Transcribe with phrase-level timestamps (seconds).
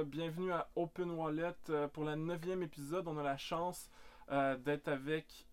[0.00, 1.54] Euh, bienvenue à Open Wallet.
[1.68, 3.90] Euh, pour la neuvième épisode, on a la chance
[4.30, 5.46] euh, d'être avec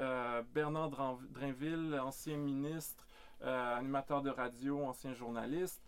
[0.54, 0.92] Bernard
[1.32, 3.06] Drainville, ancien ministre,
[3.42, 5.82] animateur de radio, ancien journaliste.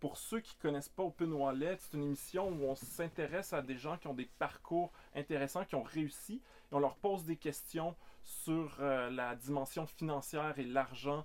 [0.00, 3.62] pour ceux qui ne connaissent pas Open Wallet, c'est une émission où on s'intéresse à
[3.62, 7.36] des gens qui ont des parcours intéressants, qui ont réussi, et on leur pose des
[7.36, 11.24] questions sur la dimension financière et l'argent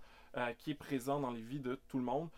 [0.58, 2.30] qui est présent dans les vies de tout le monde.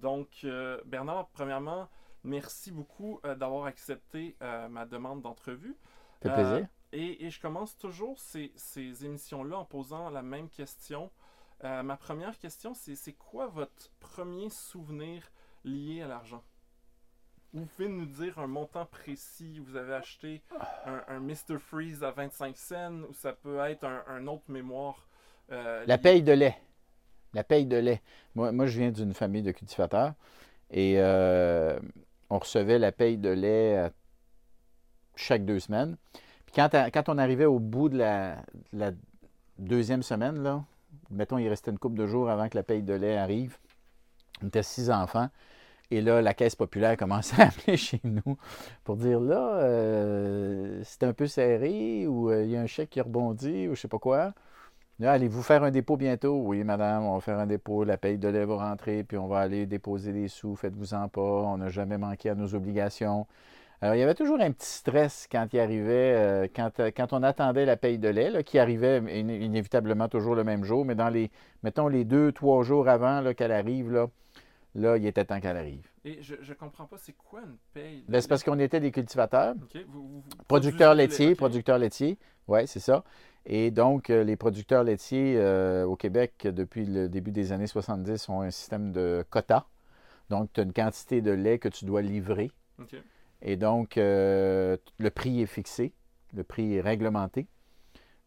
[0.00, 0.46] donc,
[0.86, 1.88] Bernard, premièrement,
[2.24, 5.76] Merci beaucoup euh, d'avoir accepté euh, ma demande d'entrevue.
[6.22, 6.66] Ça fait plaisir.
[6.66, 8.52] Euh, et, je commence toujours ces,
[9.04, 11.10] émissions-là en posant la même question.
[11.62, 15.22] ma première question, c'est c'est quoi votre premier souvenir
[15.64, 16.42] lié à l'argent?
[17.52, 19.60] Vous pouvez nous dire un montant précis.
[19.60, 20.42] Vous avez acheté
[20.84, 21.58] un, Mr.
[21.58, 25.06] Freeze à 25 cents ou ça peut être un, autre mémoire.
[25.48, 26.56] la paye de lait.
[27.34, 28.02] La paye de lait.
[28.34, 30.14] Moi, moi je viens d'une famille de cultivateurs
[30.70, 30.98] et
[32.30, 33.90] on recevait la paye de lait euh,
[35.16, 35.96] chaque deux semaines.
[36.46, 38.42] Puis quand, on arrivait au bout de la,
[39.58, 40.64] deuxième semaine, là,
[41.10, 43.58] mettons, il restait une couple de jours avant que la paye de lait arrive,
[44.42, 45.28] on était six enfants.
[45.92, 48.38] Et là, la Caisse populaire commençait à appeler chez nous
[48.84, 52.90] pour dire là, euh, c'est un peu serré ou euh, il y a un chèque
[52.90, 54.32] qui rebondit ou je sais pas quoi.
[55.02, 56.42] Allez-vous faire un dépôt bientôt?
[56.44, 57.84] Oui, madame, on va faire un dépôt.
[57.84, 60.56] La paye de lait va rentrer, puis on va aller déposer des sous.
[60.56, 61.20] Faites-vous-en pas.
[61.20, 63.26] On n'a jamais manqué à nos obligations.
[63.80, 66.46] Alors, il y avait toujours un petit stress quand il arrivait, euh,
[66.80, 70.84] euh, quand, on attendait la paye de lait, qui arrivait inévitablement toujours le même jour,
[70.84, 71.30] mais dans les,
[71.62, 74.08] mettons, les deux, trois jours avant qu'elle arrive, là,
[74.74, 75.88] là, il était temps qu'elle arrive.
[76.04, 78.04] Et je ne comprends pas, c'est quoi une paye?
[78.06, 79.54] Ben, c'est parce qu'on était des cultivateurs,
[80.46, 83.02] producteurs laitiers, producteurs laitiers, oui, c'est ça.
[83.46, 88.28] Et donc, euh, les producteurs laitiers euh, au Québec, depuis le début des années 70,
[88.28, 89.64] ont un système de quotas.
[90.28, 92.50] Donc, tu as une quantité de lait que tu dois livrer.
[93.42, 95.92] Et donc, euh, le prix est fixé,
[96.34, 97.46] le prix est réglementé.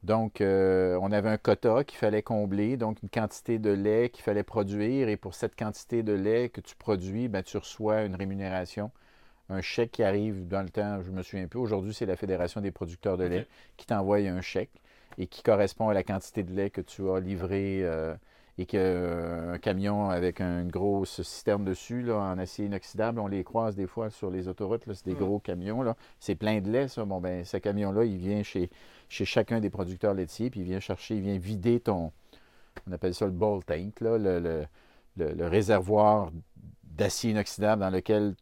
[0.04, 4.44] Donc, on avait un quota qu'il fallait combler, donc une quantité de lait qu'il fallait
[4.44, 5.08] produire.
[5.08, 8.92] Et pour cette quantité de lait que tu produis, ben, tu reçois une rémunération
[9.50, 11.60] un chèque qui arrive dans le temps, je me souviens peu.
[11.60, 13.48] Aujourd'hui, c'est la Fédération des producteurs de lait
[13.78, 14.72] qui t'envoie un chèque
[15.18, 18.16] et qui correspond à la quantité de lait que tu as livré euh,
[18.58, 23.44] et qu'un euh, camion avec un gros citerne dessus là, en acier inoxydable, on les
[23.44, 25.96] croise des fois sur les autoroutes, c'est des gros camions.
[26.20, 27.04] C'est plein de lait, ça.
[27.06, 28.70] Bon, ben, ce camion-là, il vient chez,
[29.10, 32.12] chez chacun des producteurs laitiers, puis il vient chercher, il vient vider ton,
[32.88, 34.66] on appelle ça le ball tank, là, le,
[35.18, 36.32] le réservoir
[36.84, 38.36] d'acier inoxydable dans lequel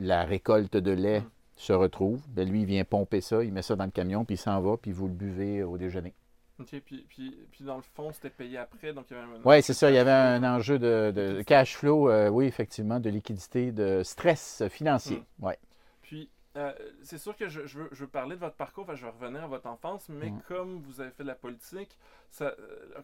[0.00, 2.20] la récolte de lait mm se retrouve.
[2.28, 4.60] Ben, lui, il vient pomper ça, il met ça dans le camion, puis il s'en
[4.60, 6.14] va, puis vous le buvez au déjeuner.
[6.58, 9.62] OK, puis, puis, puis dans le fond, c'était payé après, donc il y avait Oui,
[9.62, 13.72] c'est ça, il y avait un enjeu de, cash flow, euh, oui, effectivement, de liquidité,
[13.72, 15.44] de stress financier, mm.
[15.44, 15.58] ouais.
[16.00, 16.72] Puis, euh,
[17.02, 20.08] c'est sûr que je, veux, parler de votre parcours, je vais revenir à votre enfance,
[20.08, 20.42] mais mm.
[20.48, 21.98] comme vous avez fait de la politique,
[22.40, 22.50] euh,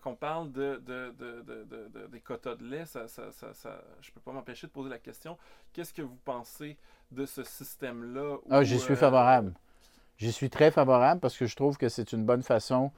[0.01, 0.83] qu'on parle de,
[2.11, 3.31] des quotas de lait, ça, ça,
[4.01, 5.37] je ne peux pas m'empêcher de poser la question,
[5.75, 6.79] qu'est-ce que vous pensez
[7.13, 8.39] de ce système-là?
[8.51, 9.53] Ah, j'y suis euh, favorable.
[10.19, 12.91] J'y suis très favorable parce que je trouve que c'est une bonne façon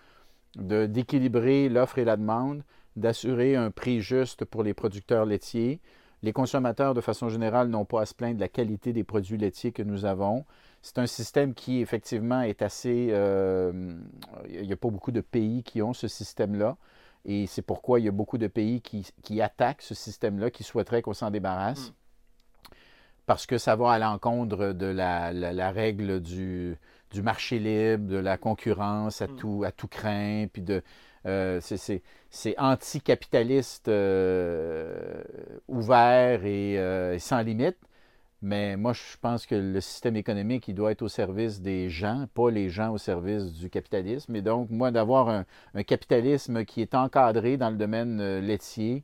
[0.56, 2.62] d'équilibrer l'offre et la demande,
[2.96, 5.80] d'assurer un prix juste pour les producteurs laitiers,
[6.24, 9.36] les consommateurs, de façon générale, n'ont pas à se plaindre de la qualité des produits
[9.36, 10.46] laitiers que nous avons.
[10.80, 13.08] C'est un système qui, effectivement, est assez...
[13.10, 13.94] Euh,
[14.48, 16.78] il n'y a pas beaucoup de pays qui ont ce système-là.
[17.26, 21.02] Et c'est pourquoi il y a beaucoup de pays qui, attaquent ce système-là, qui souhaiteraient
[21.02, 21.90] qu'on s'en débarrasse.
[21.90, 21.94] Hmm.
[23.26, 26.76] Parce que ça va à l'encontre de la, règle du,
[27.22, 29.36] marché libre, de la concurrence à, hmm.
[29.36, 30.82] tout, à tout craint, puis de,
[31.26, 31.60] euh,
[32.30, 35.22] c'est anticapitaliste euh,
[35.68, 37.78] ouvert euh, et, sans limite.
[38.42, 42.26] Mais moi, je pense que le système économique, il doit être au service des gens,
[42.34, 44.36] pas les gens au service du capitalisme.
[44.36, 49.02] Et donc, moi, d'avoir un, capitalisme qui est encadré dans le domaine laitier,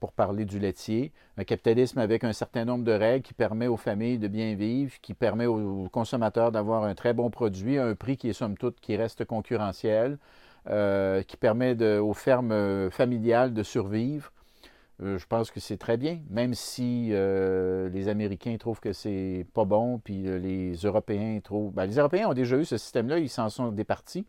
[0.00, 3.78] pour parler du laitier, un capitalisme avec un certain nombre de règles qui permet aux
[3.78, 7.94] familles de bien vivre, qui permet aux consommateurs d'avoir un très bon produit à un
[7.94, 10.18] prix qui est somme toute qui reste concurrentiel,
[10.68, 14.30] euh, qui permet aux fermes euh, familiales de survivre.
[15.02, 19.64] Euh, je pense que c'est très bien, même si les Américains trouvent que c'est pas
[19.64, 21.72] bon, puis les Européens trouvent.
[21.72, 24.26] Ben, les Européens ont déjà eu ce système-là, ils s'en sont départis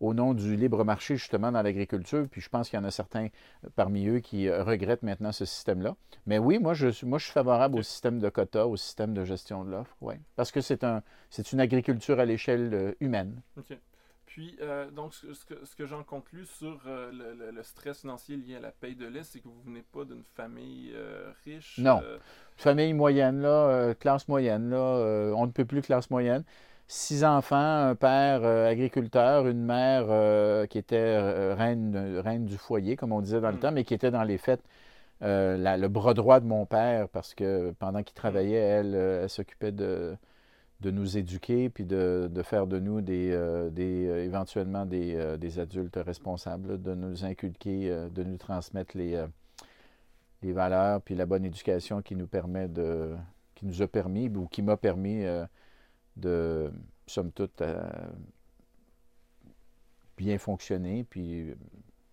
[0.00, 2.26] au nom du libre marché, justement, dans l'agriculture.
[2.30, 3.28] Puis je pense qu'il y en a certains
[3.76, 5.96] parmi eux qui regrettent maintenant ce système-là.
[6.26, 9.24] Mais oui, moi, je, moi, je suis favorable au système de quotas, au système de
[9.24, 10.14] gestion de l'offre, oui.
[10.36, 11.02] Parce que c'est un,
[11.52, 13.40] une agriculture à l'échelle humaine.
[14.26, 18.36] Puis, euh, donc, ce, que, ce que j'en conclus sur euh, le, le- stress financier
[18.36, 21.78] lié à la paye de lait, c'est que vous venez pas d'une famille euh, riche.
[21.78, 22.00] Non.
[22.04, 22.16] euh,
[22.56, 26.44] Famille moyenne, là, euh, classe moyenne, là, euh, on ne peut plus classe moyenne.
[26.92, 27.56] Six enfants,
[27.86, 33.12] un père euh, agriculteur, une mère euh, qui était euh, reine, reine du foyer, comme
[33.12, 33.60] on disait dans le Mm.
[33.60, 34.64] temps, mais qui était dans les fêtes
[35.20, 39.70] la- le bras droit de mon père, parce que pendant qu'il travaillait, elle, elle s'occupait
[39.70, 40.16] de,
[40.80, 43.30] de nous éduquer, puis de, de faire de nous des,
[43.70, 49.24] des, éventuellement des, des adultes responsables, là, de nous inculquer, de nous transmettre les,
[50.42, 53.14] les valeurs, puis la bonne éducation qui nous permet de,
[53.54, 55.24] qui nous a permis, ou qui m'a permis
[56.20, 56.70] de,
[57.06, 57.80] somme toute, euh,
[60.16, 61.54] bien fonctionner, puis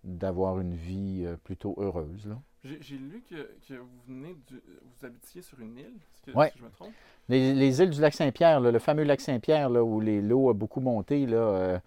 [0.04, 2.26] d'avoir une vie euh, plutôt heureuse.
[2.26, 2.40] Là.
[2.64, 5.94] J'ai lu que, que vous venez du, vous habitiez sur une île.
[6.26, 6.52] Que, Ouais.
[6.58, 6.92] je me trompe?
[7.30, 10.54] Les, les îles du lac Saint-Pierre, le fameux lac Saint-Pierre, là, où les l'eau a
[10.54, 11.80] beaucoup monté là, euh,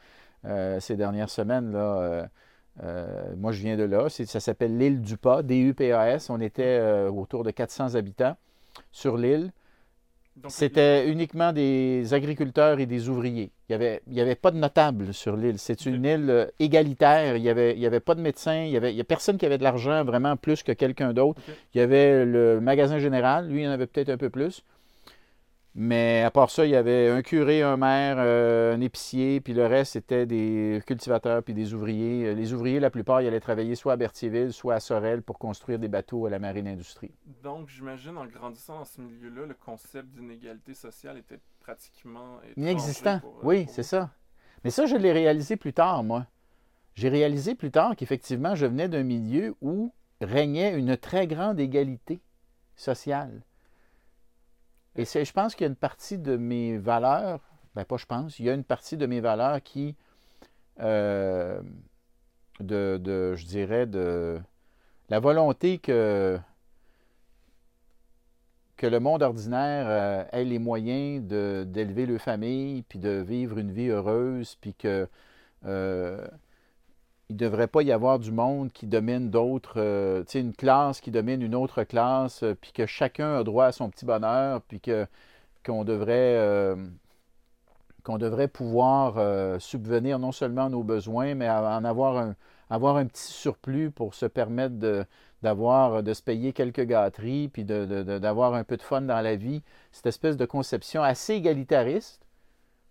[0.45, 2.29] euh, ces dernières semaines, là,
[2.83, 4.09] euh, moi je viens de là.
[4.09, 6.31] Ça s'appelle l'île du Pas, D-U-P-A-S.
[6.31, 8.37] On était autour de 400 habitants
[8.93, 9.53] sur l'île.
[10.49, 13.53] C'était uniquement des agriculteurs et des ouvriers.
[13.69, 15.59] Il n'y avait, il y avait pas de notables sur l'île.
[15.59, 17.37] C'est une île euh, égalitaire.
[17.37, 18.63] Il n'y avait, il y avait pas de médecins.
[18.65, 21.13] Il n'y avait, il y a personne qui avait de l'argent vraiment plus que quelqu'un
[21.13, 21.41] d'autre.
[21.75, 23.49] Il y avait le magasin général.
[23.49, 24.63] Lui, il en avait peut-être un peu plus.
[25.77, 29.53] Mais à part ça, il y avait un curé, un maire, euh, un épicier, puis
[29.55, 32.27] le reste, c'était des cultivateurs puis des ouvriers.
[32.27, 35.39] Euh, Les ouvriers, la plupart, ils allaient travailler soit à Berthierville, soit à Sorel pour
[35.39, 37.13] construire des bateaux à la marine industrie.
[37.43, 43.21] Donc, j'imagine, en grandissant dans ce milieu-là, le concept d'inégalité sociale était pratiquement Inexistant.
[43.21, 44.11] pour, euh, oui, pour c'est ça.
[44.65, 46.27] Mais ça, je l'ai réalisé plus tard, moi.
[46.95, 52.21] J'ai réalisé plus tard qu'effectivement, je venais d'un milieu où régnait une très grande égalité
[52.75, 53.43] sociale.
[54.97, 57.41] Et je pense qu'il y a une partie de mes valeurs,
[57.75, 59.95] ben pas je pense, il y a une partie de mes valeurs qui,
[60.81, 61.61] euh,
[62.61, 64.41] de, de, je dirais, de
[65.09, 66.39] la volonté que,
[68.77, 73.71] que le monde ordinaire euh, ait les moyens d'élever leur famille, puis de vivre une
[73.71, 75.09] vie heureuse, puis que
[75.67, 76.27] euh,
[77.31, 81.13] il ne devrait pas y avoir du monde qui domine d'autres, euh, une classe qui
[81.13, 84.81] domine une autre classe, euh, puis que chacun a droit à son petit bonheur, puis
[85.65, 86.75] qu'on devrait euh,
[88.03, 92.17] qu'on devrait pouvoir subvenir non seulement à nos besoins, mais en avoir
[92.71, 95.05] un, petit surplus pour se permettre de,
[95.43, 99.63] d'avoir, de se payer quelques gâteries, puis d'avoir un peu de fun dans la vie.
[99.93, 102.23] Cette espèce de conception assez égalitariste,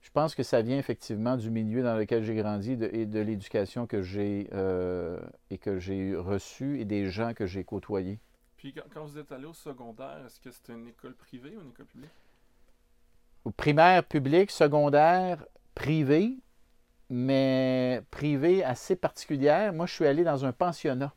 [0.01, 3.19] je pense que ça vient effectivement du milieu dans lequel j'ai grandi de- et de
[3.19, 5.19] l'éducation que j'ai euh,
[5.49, 8.19] et que j'ai reçue et des gens que j'ai côtoyés.
[8.57, 11.61] Puis, quand, quand vous êtes allé au secondaire, est-ce que c'était une école privée ou
[11.61, 12.09] une école publique?
[13.45, 16.37] Au primaire, public, secondaire, privé,
[17.09, 19.73] mais privé assez particulière.
[19.73, 21.13] Moi, je suis allé dans un pensionnat.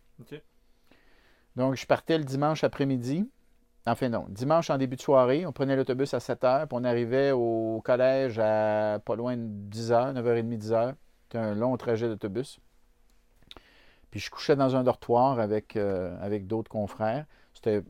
[1.56, 3.28] Donc, je partais le dimanche après-midi.
[3.86, 5.44] Enfin, non, dimanche en début de soirée.
[5.46, 9.42] On prenait l'autobus à 7 h, puis on arrivait au collège à pas loin de
[9.44, 10.94] 10 h, 9h30, 10 h.
[11.24, 12.60] C'était un long trajet d'autobus.
[14.10, 17.26] Puis je couchais dans un dortoir avec, euh, avec d'autres confrères.
[17.54, 17.82] C'était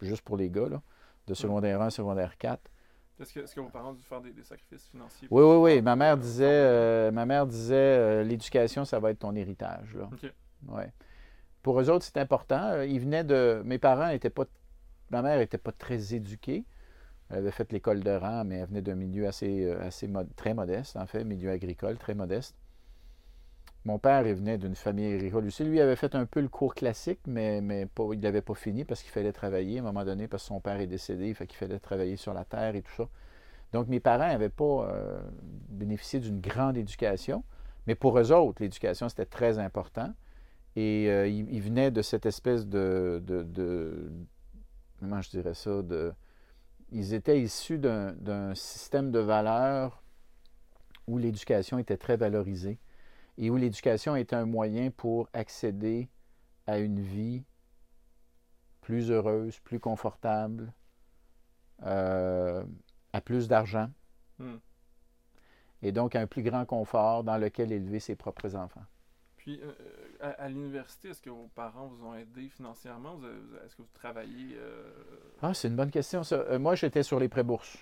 [0.00, 0.80] juste pour les gars, là,
[1.26, 2.60] de secondaire 1, secondaire 4.
[3.20, 5.26] Est-ce que, vos parents ont dû faire des, des sacrifices financiers?
[5.30, 5.76] Oui, oui, oui.
[5.78, 9.34] pouvoir, Ma mère euh, disait, euh, ma mère disait euh, l'éducation, ça va être ton
[9.34, 9.94] héritage.
[9.94, 10.08] Là.
[10.12, 10.32] OK.
[10.68, 10.92] Ouais.
[11.62, 12.62] Pour eux autres, c'est important.
[12.70, 13.60] Euh, Ils venaient de.
[13.64, 14.44] Mes parents n'étaient pas.
[15.10, 16.64] Ma mère n'était pas très éduquée.
[17.30, 20.96] Elle avait fait l'école de rang, mais elle venait d'un milieu assez, euh, très modeste,
[20.96, 22.56] en fait, milieu agricole, très modeste.
[23.84, 25.64] Mon père, il venait d'une famille agricole aussi.
[25.64, 28.84] Lui, avait fait un peu le cours classique, mais, mais pas, il l'avait pas fini
[28.84, 31.46] parce qu'il fallait travailler à un moment donné, parce que son père est décédé, fait
[31.46, 33.08] qu'il fallait travailler sur la terre et tout ça.
[33.72, 35.20] Donc, mes parents n'avaient pas euh,
[35.68, 37.44] bénéficié d'une grande éducation,
[37.86, 40.12] mais pour eux autres, l'éducation, c'était très important.
[40.76, 43.22] Et euh, ils, venaient de cette espèce de-
[44.98, 45.82] Comment je dirais ça?
[45.82, 46.12] De,
[46.90, 50.02] ils étaient issus d'un système de valeurs
[51.06, 52.78] où l'éducation était très valorisée
[53.36, 56.08] et où l'éducation était un moyen pour accéder
[56.66, 57.44] à une vie
[58.80, 60.72] plus heureuse, plus confortable,
[61.84, 62.64] euh,
[63.12, 63.90] à plus d'argent
[64.38, 64.58] Hmm.
[65.82, 68.84] et donc à un plus grand confort dans lequel élever ses propres enfants.
[69.36, 69.72] Puis, euh,
[70.20, 73.18] à, à l'université, est-ce que vos parents vous ont aidé financièrement?
[73.64, 74.56] Est-ce que vous travaillez?
[74.56, 74.82] euh,
[75.42, 76.36] Ah, c'est une bonne question, ça.
[76.36, 77.78] Euh, moi, j'étais sur les pré-bourses.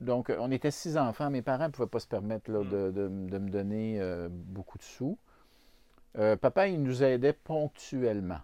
[0.00, 1.30] Donc, euh, on était six enfants.
[1.30, 2.68] Mes parents ne pouvaient pas se permettre là, Mm.
[2.68, 5.18] de, de- de me donner euh, beaucoup de sous.
[6.18, 8.40] Euh, papa, il nous aidait ponctuellement.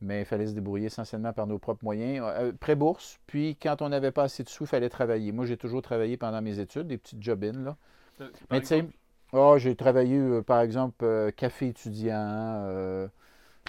[0.00, 2.22] Mais il fallait se débrouiller essentiellement par nos propres moyens.
[2.26, 5.32] Euh, pré-bourse, puis quand on n'avait pas assez de sous, il fallait travailler.
[5.32, 7.76] Moi, j'ai toujours travaillé pendant mes études, des petites job là.
[8.18, 8.86] Par Mais tu sais,
[9.34, 12.14] oh, j'ai travaillé, euh, par exemple, euh, café étudiant.
[12.16, 13.08] euh,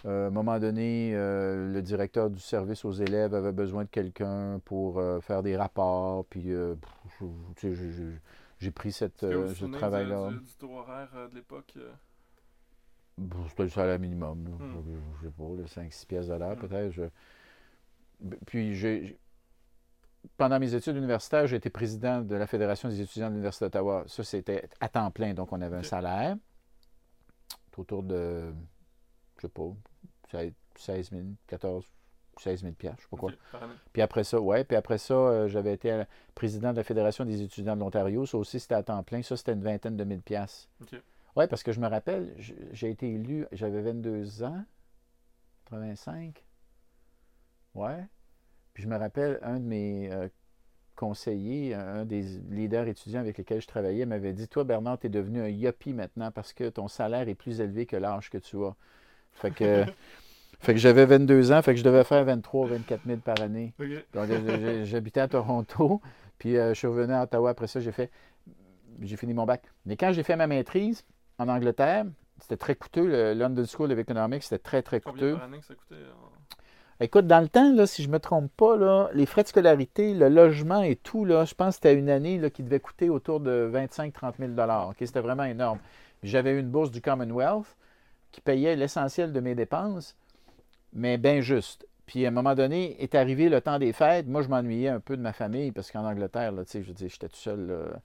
[0.05, 3.89] euh, à un moment donné, euh, le directeur du service aux élèves avait besoin de
[3.89, 6.25] quelqu'un pour euh, faire des rapports.
[6.27, 6.75] Puis, euh,
[8.59, 10.31] j'ai- pris cette, ce travail-là.
[10.31, 11.73] du, du taux horaire de l'époque?
[13.17, 14.39] Bon, C'était le salaire minimum.
[14.43, 14.57] Hmm.
[14.59, 16.67] Je, je sais pas, le 5-6 pièces de l'heure Hmm.
[16.67, 16.91] peut-être.
[16.91, 17.03] je-
[18.45, 19.17] Puis, j'ai-
[20.37, 24.03] pendant mes études universitaires, j'ai été président de la Fédération des étudiants de l'Université d'Ottawa.
[24.07, 25.33] Ça, c'était à temps plein.
[25.33, 26.35] Donc, on avait un salaire
[27.77, 28.53] autour de,
[29.37, 29.69] je sais pas,
[30.31, 31.85] 16 16 000, 14,
[32.39, 33.31] 16 000 piastres, je sais pas quoi.
[33.93, 36.03] Puis après ça, ouais, puis après ça, euh, j'avais été
[36.33, 38.25] président de la Fédération des étudiants de l'Ontario.
[38.25, 39.21] Ça aussi, c'était à temps plein.
[39.21, 40.69] Ça, c'était une vingtaine de mille piastres.
[40.81, 41.01] Ok.
[41.35, 44.63] Oui, parce que je me rappelle, j'ai été élu, j'avais 22 ans,
[45.65, 46.45] 85.
[47.73, 48.07] Ouais.
[48.75, 50.27] Puis je me rappelle, un de mes euh,
[50.97, 55.09] conseillers, un des leaders étudiants avec lesquels je travaillais, m'avait dit Toi, Bernard, tu es
[55.09, 58.57] devenu un yuppie maintenant parce que ton salaire est plus élevé que l'âge que tu
[58.65, 58.75] as.
[59.31, 59.85] Fait que,
[60.59, 63.73] fait que j'avais 22 ans, fait que je devais faire 23 24 000 par année.
[64.13, 66.01] Donc, euh, j'habitais à Toronto,
[66.37, 67.51] puis euh, je suis revenu à Ottawa.
[67.51, 68.11] Après ça, j'ai fait,
[68.99, 69.63] j'ai fini mon bac.
[69.85, 71.05] Mais quand j'ai fait ma maîtrise
[71.37, 72.05] en Angleterre,
[72.41, 73.07] c'était très coûteux.
[73.07, 75.33] Le London School of Economics, c'était très, très Combien coûteux.
[75.35, 75.95] par année que ça coûtait?
[77.01, 80.29] Écoute, dans le temps, si je ne me trompe pas, les frais de scolarité, le
[80.29, 83.69] logement et tout, là, je pense que c'était une année qui devait coûter autour de
[83.73, 84.51] 25-30 000
[84.89, 84.95] OK?
[84.99, 85.79] C'était vraiment énorme.
[86.23, 87.75] J'avais une bourse du Commonwealth
[88.31, 90.15] qui payait l'essentiel de mes dépenses,
[90.93, 91.85] mais bien juste.
[92.05, 94.27] Puis à un moment donné, est arrivé le temps des fêtes.
[94.27, 97.35] Moi, je m'ennuyais un peu de ma famille parce qu'en Angleterre, là, je j'étais tout
[97.35, 97.99] seul.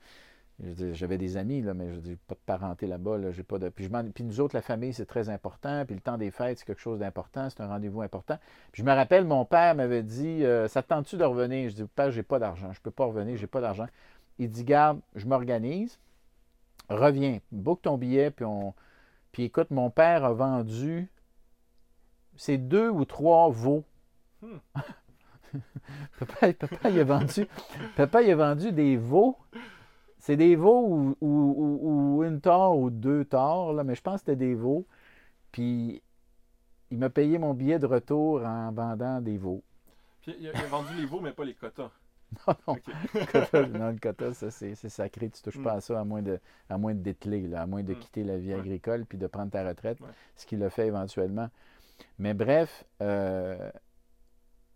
[0.92, 3.16] J'avais des amis, là, mais je dire, pas de parenté là-bas.
[3.16, 3.68] Là, j'ai pas de...
[3.70, 5.84] puis, je puis nous autres, la famille, c'est très important.
[5.86, 7.48] Puis le temps des fêtes, c'est quelque chose d'important.
[7.48, 8.38] C'est un rendez-vous important.
[8.72, 11.76] Puis je me rappelle, mon père m'avait dit euh, Ça te tente-tu de revenir Je
[11.76, 12.72] dis Père, j'ai pas d'argent.
[12.72, 13.86] Je peux pas revenir, j'ai pas d'argent.
[14.38, 15.98] Il dit Garde, je m'organise.
[16.88, 18.30] Reviens, book ton billet.
[18.30, 18.74] Puis, on...
[19.32, 21.08] puis écoute, mon père a vendu
[22.40, 23.84] c'est deux ou trois veaux.
[24.40, 24.56] Hmm.
[26.18, 27.46] papa, papa, il a vendu,
[27.96, 29.36] papa, il a vendu des veaux.
[30.20, 34.02] C'est des veaux ou, ou- ou- ou une tore ou deux torts, là, mais je
[34.02, 34.86] pense que c'était des veaux.
[35.50, 36.02] Puis
[36.90, 39.62] il m'a payé mon billet de retour en vendant des veaux.
[40.20, 41.90] Puis il a, il a vendu les veaux, mais pas les quotas.
[42.46, 42.82] Non, non, Ok.
[43.14, 45.30] le quota, non, le quota, ça, c'est c'est sacré.
[45.30, 45.64] Tu touches Mm.
[45.64, 47.98] pas à ça à moins de, à moins de dételer, là, à moins de Mm.
[47.98, 48.60] quitter la vie Ouais.
[48.60, 50.06] agricole puis de prendre ta retraite, Ouais.
[50.36, 51.48] ce qu'il a fait éventuellement.
[52.20, 53.70] Mais bref, euh,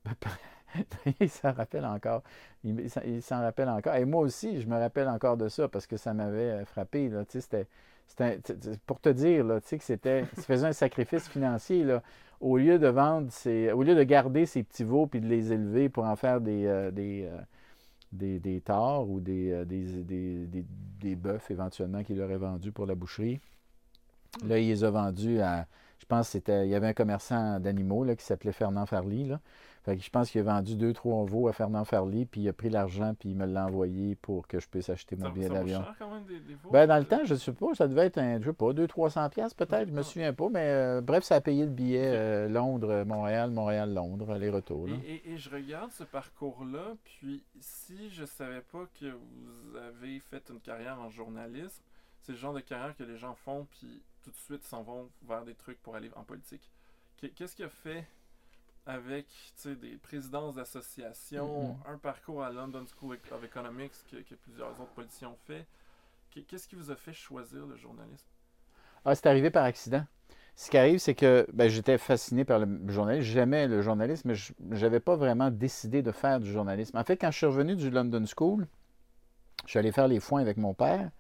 [1.21, 2.23] il s'en rappelle encore.
[2.65, 3.95] Il, il s'en- rappelle encore.
[3.95, 7.09] Et moi aussi, je me rappelle encore de ça parce que ça m'avait euh, frappé.
[7.09, 7.25] Là.
[7.25, 7.67] Tu sais, c'était,
[8.07, 11.29] c'était- tu- tu- pour te dire là, tu sais, que c'était, il faisait un sacrifice
[11.29, 11.85] financier.
[11.85, 12.03] Là.
[12.41, 15.53] Au lieu de vendre, ses- au lieu de garder ses petits veaux puis de les
[15.53, 17.39] élever pour en faire des, euh, des, euh,
[18.13, 18.63] des, des
[19.07, 20.65] ou des, euh, des, des, des,
[21.01, 23.41] des bœufs éventuellement qu'il aurait vendus pour la boucherie.
[24.47, 25.67] Là, il les a vendus à.
[25.99, 26.67] Je pense que c'était.
[26.67, 29.25] Il y avait un commerçant d'animaux là, qui s'appelait Fernand Farly.
[29.29, 29.41] Là.
[29.85, 32.49] Fait que je pense qu'il a vendu deux, trois veaux à Fernand Farly, puis il
[32.49, 35.31] a pris l'argent, puis il me l'a envoyé pour que je puisse acheter mon Ça,
[35.31, 35.81] billet d'avion.
[36.73, 38.73] Ben, dans le temps, je ne sais pas, ça devait être un, je sais pas,
[38.73, 42.01] 200-300 pièces peut-être, je me souviens pas, mais euh, bref, ça a payé le billet
[42.15, 44.89] euh, Londres-Montréal, Montréal-Londres, aller-retour.
[44.89, 50.19] Et, et- et je regarde ce parcours-là, puis si je savais pas que vous avez
[50.21, 51.83] fait une carrière en journalisme,
[52.23, 55.11] c'est le genre de carrière que les gens font, puis tout de suite s'en vont
[55.29, 56.71] vers des trucs pour aller en politique.
[57.19, 58.07] Qu'est- Qu'est-ce qui a fait
[58.87, 59.27] avec
[59.65, 61.77] des présidences d'associations, Mhm.
[61.87, 65.67] un parcours à London School of Economics que, que plusieurs autres politiciens ont fait?
[66.31, 68.27] Qu'est- Qu'est-ce qui vous a fait choisir le journalisme?
[69.05, 70.05] Ah, c'est arrivé par accident.
[70.57, 73.27] Ce qui arrive, c'est que ben, j'étais fasciné par le journalisme.
[73.27, 76.97] J'aimais le journalisme, mais je n'avais pas vraiment décidé de faire du journalisme.
[76.97, 78.67] En fait, quand je suis revenu du London School,
[79.65, 81.11] je suis allé faire les foins avec mon père.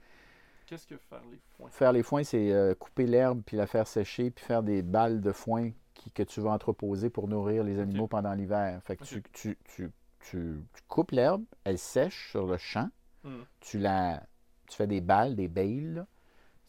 [0.66, 1.70] Qu'est-ce que faire les foins?
[1.70, 5.20] Faire les foins, c'est euh, couper l'herbe, puis la faire sécher, puis faire des balles
[5.20, 8.80] de foin qui- que tu vas entreposer pour nourrir les animaux pendant l'hiver.
[8.82, 12.88] Fait que tu, tu, tu, tu- tu coupes l'herbe, elle sèche sur le champ,
[13.22, 13.42] Hmm.
[13.60, 14.22] tu la
[14.68, 16.06] tu fais des balles, des bales.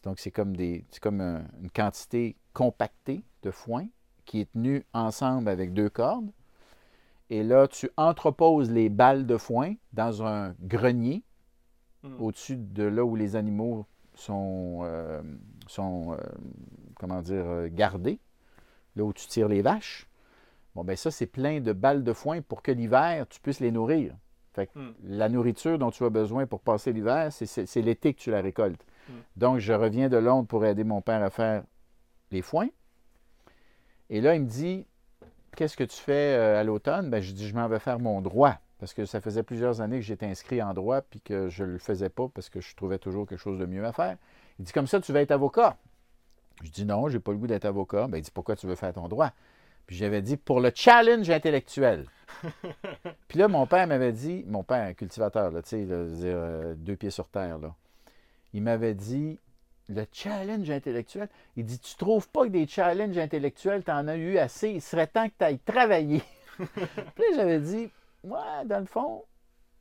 [0.04, 3.88] Donc c'est comme des c'est comme un- une quantité compactée de foin
[4.26, 6.32] qui est tenue ensemble avec deux cordes.
[7.30, 11.24] Et là, tu entreposes les balles de foin dans un grenier
[12.04, 12.22] Hmm.
[12.22, 15.24] au-dessus de là où les animaux sont, euh,
[15.68, 16.18] sont euh,
[16.96, 18.20] comment dire, euh, gardés,
[18.96, 20.08] là où tu tires les vaches.
[20.76, 23.72] Bon, ben ça, c'est plein de balles de foin pour que l'hiver, tu puisses les
[23.72, 24.14] nourrir.
[24.54, 24.94] Fait que Hmm.
[25.04, 28.86] la nourriture dont tu as besoin pour passer l'hiver, c'est- l'été que tu la récoltes.
[29.10, 29.14] Mm.
[29.36, 31.64] Donc, je reviens de Londres pour aider mon père à faire
[32.32, 32.70] les foins.
[34.10, 34.86] Et là, il me dit
[35.56, 38.22] Qu'est-ce que tu fais euh, à l'automne ben, Je dis Je m'en vais faire mon
[38.22, 38.58] droit.
[38.78, 41.72] parce que ça faisait plusieurs années que j'étais inscrit en droit puis que je ne
[41.72, 44.18] le faisais pas parce que je trouvais toujours quelque chose de mieux à faire.
[44.60, 45.78] Il dit comme ça, tu vas être avocat.
[46.64, 48.08] Je dis non, j'ai pas le goût d'être avocat.
[48.08, 49.32] Ben, il dit pourquoi tu veux faire ton droit?
[49.88, 52.06] Puis j'avais dit pour le challenge intellectuel.
[53.28, 56.96] puis là, mon père m'avait dit, mon père, un cultivateur, là, tu sais, euh, deux
[56.96, 57.76] pieds sur terre, là,
[58.54, 59.38] il m'avait dit
[59.90, 61.30] le challenge intellectuel?
[61.56, 64.82] Il dit Tu trouves pas que des challenges intellectuels, tu en as eu assez, il
[64.82, 66.24] serait temps que tu ailles travailler.
[66.58, 67.90] puis là, j'avais dit
[68.24, 69.24] Moi, dans le fond,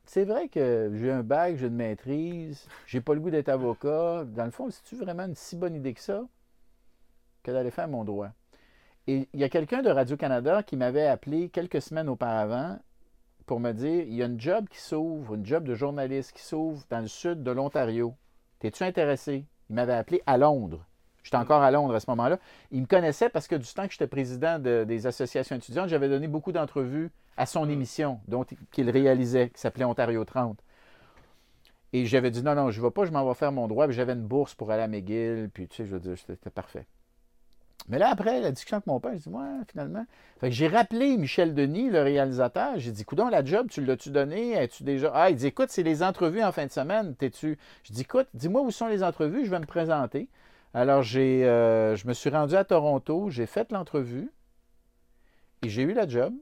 [0.05, 4.23] c'est vrai que j'ai un bac, j'ai une maîtrise, j'ai pas le goût d'être avocat.
[4.25, 6.23] Dans le fond, c'est-tu vraiment une si bonne idée que ça?
[7.45, 8.29] Que d'aller faire mon droit?
[9.07, 12.79] Et il y a quelqu'un de Radio-Canada qui m'avait appelé quelques semaines auparavant
[13.45, 16.41] pour me dire il y a une job qui s'ouvre, une job de journaliste qui
[16.41, 18.15] s'ouvre dans le sud de l'Ontario.
[18.61, 19.45] Es-tu intéressé?
[19.69, 20.83] Il m'avait appelé à Londres.
[21.21, 22.39] J'étais encore à Londres à ce moment-là.
[22.71, 26.27] Il me connaissait parce que du temps que j'étais président des associations étudiantes, j'avais donné
[26.27, 30.59] beaucoup d'entrevues à son émission dont, qu'il réalisait, qui s'appelait Ontario 30.
[31.93, 33.89] Et j'avais dit non, non, je ne vais pas, je m'en vais faire mon droit.
[33.89, 36.85] J'avais une bourse pour aller à McGill, puis tu sais, je veux dire, c'était parfait.
[37.87, 40.05] Mais là, après la discussion avec mon père, je dis, ouais, finalement.
[40.39, 42.73] Fait que j'ai rappelé Michel Denis, le réalisateur.
[42.77, 44.57] J'ai dit, coudon, la job, tu l'as-tu donné?
[44.57, 45.11] As-tu déjà.
[45.13, 47.15] Ah, il dit, écoute, c'est les entrevues en fin de semaine.
[47.15, 47.59] T'es-tu.
[47.83, 50.29] Je dis, écoute, dis-moi où sont les entrevues, je vais me présenter.
[50.73, 54.29] Alors, j'ai, euh, je me suis rendu à Toronto, j'ai fait l'entrevue
[55.63, 56.33] et j'ai eu la job.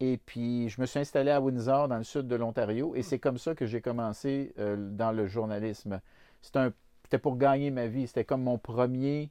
[0.00, 3.18] Et puis, je me suis installé à Windsor, dans le sud de l'Ontario, et c'est
[3.18, 6.00] comme ça que j'ai commencé euh, dans le journalisme.
[6.40, 8.06] C'était pour gagner ma vie.
[8.06, 9.30] C'était comme mon premier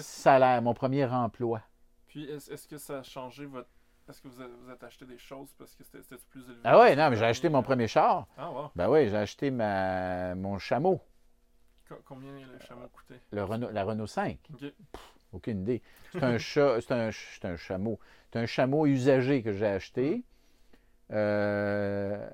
[0.00, 1.60] salaire, mon premier emploi.
[2.08, 3.68] Puis, est-ce que ça a changé votre.
[4.08, 6.60] Est-ce que vous avez, acheté des choses parce que c'était plus élevé?
[6.64, 8.26] Ah ouais, non, mais j'ai acheté mon premier char.
[8.36, 8.66] Ah ouais.
[8.74, 11.00] Ben oui, j'ai acheté ma, mon chameau.
[12.04, 13.20] combien le chameau coûtait?
[13.30, 14.38] Le Renault, la Renault 5.
[14.52, 14.72] OK.
[15.32, 15.82] aucune idée.
[16.12, 17.10] C'est un, c'est un,
[17.44, 17.98] un, chameau.
[18.30, 20.24] C'est un chameau usagé que j'ai acheté.
[21.12, 22.28] Euh,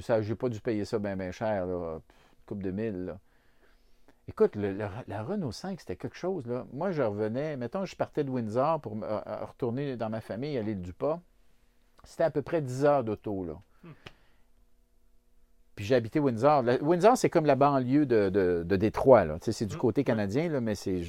[0.00, 1.94] ça, j'ai pas dû payer ça bien, bien cher, là.
[1.94, 2.00] Une
[2.46, 3.18] coupe de mille, là.
[4.32, 6.46] Écoute, la Renault 5, c'était quelque chose.
[6.46, 6.64] Là.
[6.72, 9.06] Moi, je revenais, mettons, je partais de Windsor pour me,
[9.44, 11.20] retourner dans ma famille, aller du pas.
[12.04, 13.44] C'était à peu près 10 heures d'auto.
[13.44, 13.60] Là.
[13.84, 13.90] Hmm.
[15.76, 16.64] Puis j'ai habité Windsor.
[16.80, 19.26] Windsor, c'est comme la banlieue de, de, Détroit.
[19.26, 19.36] Là.
[19.42, 19.78] c'est du hmm.
[19.78, 21.02] côté canadien, là, mais c'est,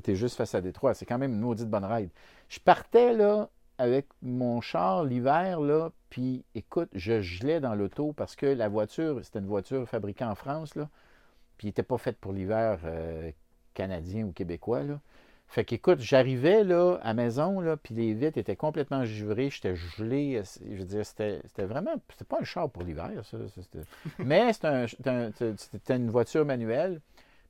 [0.00, 0.94] t'es juste face à Détroit.
[0.94, 2.10] C'est quand même une maudite bonne ride.
[2.48, 3.48] Je partais là
[3.78, 9.18] avec mon char l'hiver, là, puis écoute, je gelais dans l'auto parce que la voiture,
[9.24, 10.88] c'était une voiture fabriquée en France, là
[11.58, 13.30] puis il n'était pas fait pour l'hiver euh,
[13.74, 14.84] canadien ou québécois.
[14.84, 15.00] Là.
[15.48, 19.74] Fait qu'écoute, j'arrivais là, à la maison, là, puis les vitres étaient complètement givrées, j'étais
[19.74, 20.36] gelé.
[20.36, 21.94] Euh, je veux dire, c'était, vraiment.
[22.10, 23.38] C'était pas un char pour l'hiver, ça.
[24.18, 27.00] mais c'était, une voiture manuelle,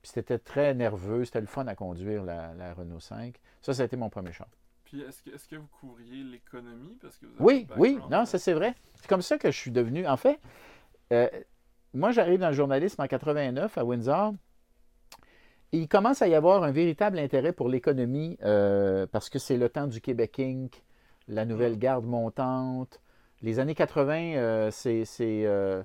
[0.00, 3.34] puis c'était très nerveux, c'était le fun à conduire, la, Renault 5.
[3.62, 4.48] Ça, ça a été mon premier char.
[4.84, 6.96] Puis est-ce que, est que, vous couvriez l'économie?
[7.02, 8.74] Parce que oui, oui, non, ça c'est vrai.
[8.94, 10.06] C'est comme ça que je suis devenu.
[10.06, 10.38] En fait,
[11.12, 11.28] euh,
[11.94, 14.34] moi, j'arrive dans le journalisme en 89 à Windsor.
[15.72, 19.56] Et il commence à y avoir un véritable intérêt pour l'économie euh, parce que c'est
[19.56, 20.82] le temps du Québec Inc.,
[21.28, 21.78] la nouvelle mm.
[21.78, 23.00] garde montante.
[23.42, 25.04] Les années 80, euh, c'est
[25.44, 25.84] euh,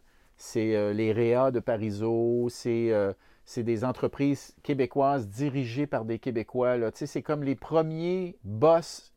[0.94, 6.78] les REA de Parizeau, c'est des entreprises québécoises dirigées par des Québécois.
[6.94, 9.13] C'est comme les premiers boss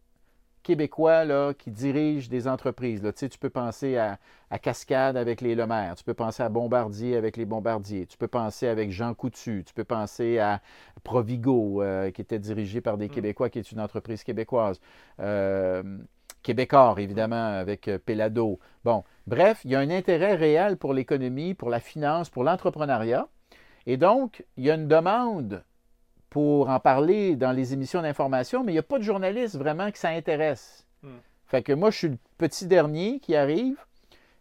[0.66, 3.00] québécois là, qui dirigent des entreprises.
[3.00, 3.12] Là.
[3.12, 4.18] Tu, sais, tu peux penser à,
[4.58, 8.66] Cascade avec les Lemaire, tu peux penser à Bombardier avec les Bombardiers, tu peux penser
[8.66, 10.60] avec Jean Coutu, tu peux penser à
[11.04, 13.10] Provigo, euh, qui était dirigé par des mm.
[13.10, 14.80] Québécois, qui est une entreprise québécoise.
[15.20, 15.82] Euh,
[16.42, 18.58] Québécois, évidemment, avec euh, Pelado.
[18.84, 23.28] Bon, bref, il y a un intérêt réel pour l'économie, pour la finance, pour l'entrepreneuriat.
[23.86, 25.62] Et donc, il y a une demande
[26.36, 29.90] pour en parler dans les émissions d'information, mais il n'y a pas de journaliste vraiment
[29.90, 30.86] qui ça intéresse.
[31.02, 31.16] Hmm.
[31.46, 33.78] Fait que moi, je suis le petit dernier qui arrive.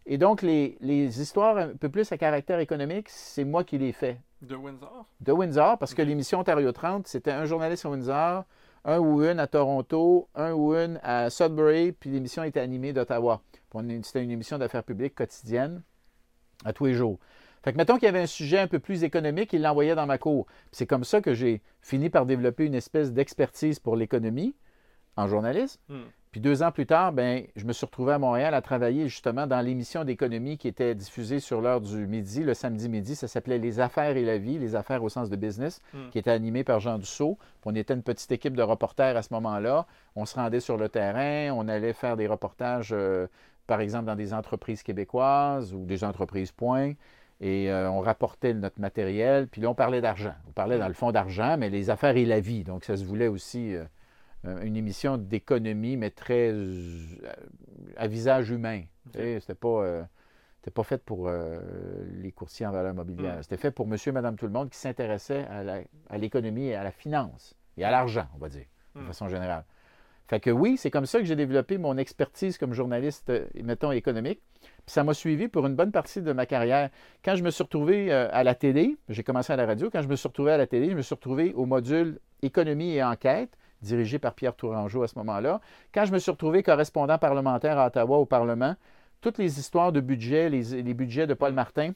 [0.04, 4.20] Et donc, les, histoires un peu plus à caractère économique, c'est moi qui les fais.
[4.42, 5.06] De Windsor?
[5.22, 8.44] De Windsor, parce que l'émission Ontario 30, c'était un journaliste à Windsor,
[8.84, 13.40] un ou une à Toronto, un ou une à Sudbury, puis l'émission était animée d'Ottawa.
[14.02, 15.80] C'était une émission d'affaires publiques quotidienne
[16.62, 17.18] à tous les jours.
[17.66, 20.06] Fait que mettons qu'il y avait un sujet un peu plus économique, il l'envoyait dans
[20.06, 20.46] ma cour.
[20.70, 24.54] C'est comme ça que j'ai fini par développer une espèce d'expertise pour l'économie
[25.16, 25.80] en journalisme.
[25.88, 26.04] Hmm.
[26.30, 29.48] Puis deux ans plus tard, ben, je me suis retrouvé à Montréal à travailler justement
[29.48, 33.16] dans l'émission d'économie qui était diffusée sur l'heure du midi, le samedi midi.
[33.16, 36.10] Ça s'appelait Les affaires et la vie, les affaires au sens de business, hmm.
[36.12, 37.36] qui était animée par Jean Dussault.
[37.64, 39.86] on était une petite équipe de reporters à ce moment-là.
[40.14, 43.26] On se rendait sur le terrain, on allait faire des reportages, euh,
[43.66, 46.92] par exemple, dans des entreprises québécoises ou des entreprises point
[47.40, 50.34] et euh, on rapportait notre matériel, puis là, on parlait d'argent.
[50.48, 52.64] On parlait dans le fond d'argent, mais les affaires et la vie.
[52.64, 53.84] Donc, ça se voulait aussi euh,
[54.62, 57.04] une émission d'économie, mais très euh,
[57.96, 58.82] à visage humain.
[59.12, 60.02] C'était pas, euh,
[60.58, 61.60] c'était pas fait pour euh,
[62.20, 63.38] les courtiers en valeur mobilière.
[63.42, 65.46] C'était fait pour monsieur, madame, tout le monde qui s'intéressait
[66.08, 69.64] à l'économie et à la finance et à l'argent, on va dire, de façon générale.
[70.28, 73.92] Fait que oui, c'est comme ça que j'ai développé mon expertise comme journaliste, euh, mettons,
[73.92, 74.40] économique.
[74.60, 76.90] Puis ça m'a suivi pour une bonne partie de ma carrière.
[77.24, 80.02] Quand je me suis retrouvé euh, à la télé, j'ai commencé à la radio, quand
[80.02, 83.04] je me suis retrouvé à la télé, je me suis retrouvé au module économie et
[83.04, 85.60] enquête, dirigé par Pierre Tourangeau à ce moment-là.
[85.94, 88.74] Quand je me suis retrouvé correspondant parlementaire à Ottawa au Parlement,
[89.20, 91.92] toutes les histoires de budget, les, les budgets de Paul Martin,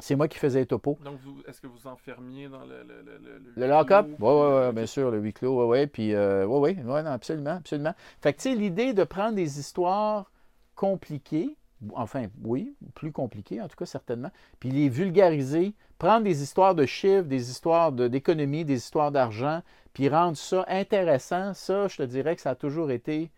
[0.00, 0.98] c'est moi qui faisais les topos.
[1.04, 2.82] Donc, est-ce que vous enfermiez dans le.
[2.82, 4.06] Le, le, le, Le lock-up?
[4.08, 5.86] Oui, oui, euh, bien sûr, le huis clos, oui, oui.
[5.86, 7.94] Puis, euh, oui, oui, ouais, non, absolument, absolument.
[8.20, 10.30] Fait que, tu sais, l'idée de prendre des histoires
[10.74, 11.56] compliquées,
[11.94, 16.86] enfin, oui, plus compliquées, en tout cas, certainement, puis les vulgariser, prendre des histoires de
[16.86, 22.02] chiffres, des histoires de- d'économie, des histoires d'argent, puis rendre ça intéressant, ça, je te
[22.02, 23.30] dirais que ça a toujours été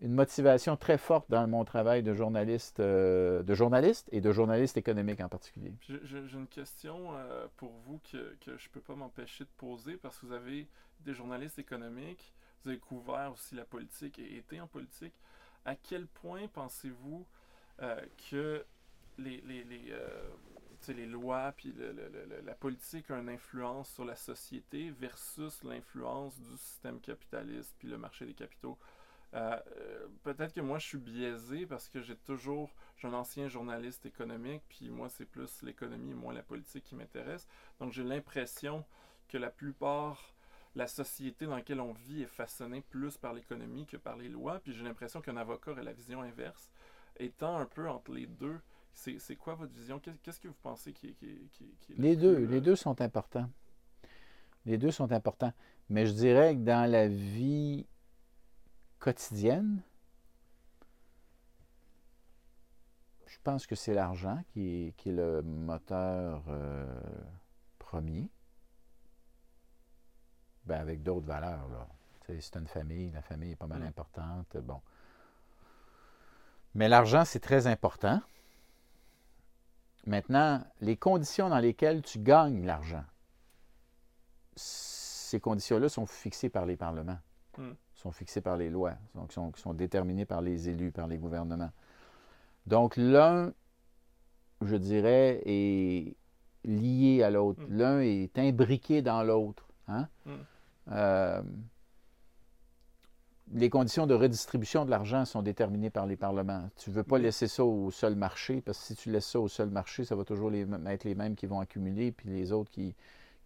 [0.00, 4.76] une motivation très forte dans mon travail de journaliste, euh, de journaliste et de journaliste
[4.76, 5.72] économique en particulier.
[5.88, 10.18] J'ai une question euh, pour vous que, je ne peux pas m'empêcher de poser parce
[10.18, 10.68] que vous avez
[11.00, 15.14] des journalistes économiques, vous avez couvert aussi la politique et été en politique.
[15.64, 17.24] À quel point pensez-vous
[17.82, 18.64] euh, que
[19.18, 26.38] les, les, lois puis le- la politique ont une influence sur la société versus l'influence
[26.40, 28.76] du système capitaliste puis le marché des capitaux?
[29.34, 33.48] Euh, euh, peut-être que moi je suis biaisé parce que j'ai toujours, j'ai un ancien
[33.48, 37.48] journaliste économique, puis moi c'est plus l'économie et moins la politique qui m'intéresse.
[37.80, 38.84] Donc j'ai l'impression
[39.28, 40.34] que la plupart,
[40.76, 44.60] la société dans laquelle on vit est façonnée plus par l'économie que par les lois,
[44.60, 46.70] puis j'ai l'impression qu'un avocat aurait la vision inverse.
[47.16, 48.60] Étant un peu entre les deux,
[48.92, 49.98] c'est c'est quoi votre vision?
[49.98, 52.76] Qu'est- Qu'est-ce que vous pensez qui est, qui est Les deux, plus, les euh, deux
[52.76, 53.50] sont importants.
[54.66, 55.52] Les deux sont importants.
[55.90, 57.86] Mais je dirais que dans la vie
[59.04, 59.82] quotidienne,
[63.26, 66.86] je pense que c'est l'argent qui est, qui est le moteur euh,
[67.78, 68.30] premier.
[70.64, 71.86] Ben, avec d'autres valeurs, là.
[72.40, 73.86] C'est une famille, la famille est pas mal Mm.
[73.88, 74.56] importante.
[74.56, 74.80] Bon.
[76.74, 78.22] Mais l'argent, c'est très important.
[80.06, 83.04] Maintenant, les conditions dans lesquelles tu gagnes l'argent,
[84.56, 87.18] ces conditions-là sont fixées par les parlements,
[87.58, 87.72] Mm.
[88.04, 91.70] Sont fixées par les lois, donc sont, sont déterminées par les élus, par les gouvernements.
[92.66, 93.52] Donc l'un,
[94.60, 96.14] je dirais, est
[96.64, 97.62] lié à l'autre.
[97.62, 97.76] Mm.
[97.78, 99.66] L'un est imbriqué dans l'autre.
[99.88, 100.06] hein?
[100.26, 100.32] Mm.
[100.92, 101.42] Euh,
[103.52, 106.68] les conditions de redistribution de l'argent sont déterminées par les parlements.
[106.76, 107.22] Tu ne veux pas Oui.
[107.22, 110.14] laisser ça au seul marché, parce que si tu laisses ça au seul marché, ça
[110.14, 112.94] va toujours les, être les mêmes qui vont accumuler, puis les autres qui,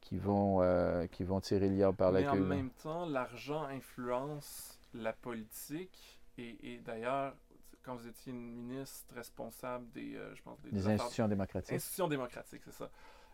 [0.00, 2.40] qui, vont, euh, qui vont tirer liard par la Mais en queue.
[2.40, 2.46] là.
[2.46, 7.34] même temps, l'argent influence la politique et, et d'ailleurs,
[7.82, 11.72] quand vous étiez une ministre responsable des, euh, je pense, des, affaires- institutions démocratiques.
[11.74, 12.90] institutions démocratiques, c'est ça.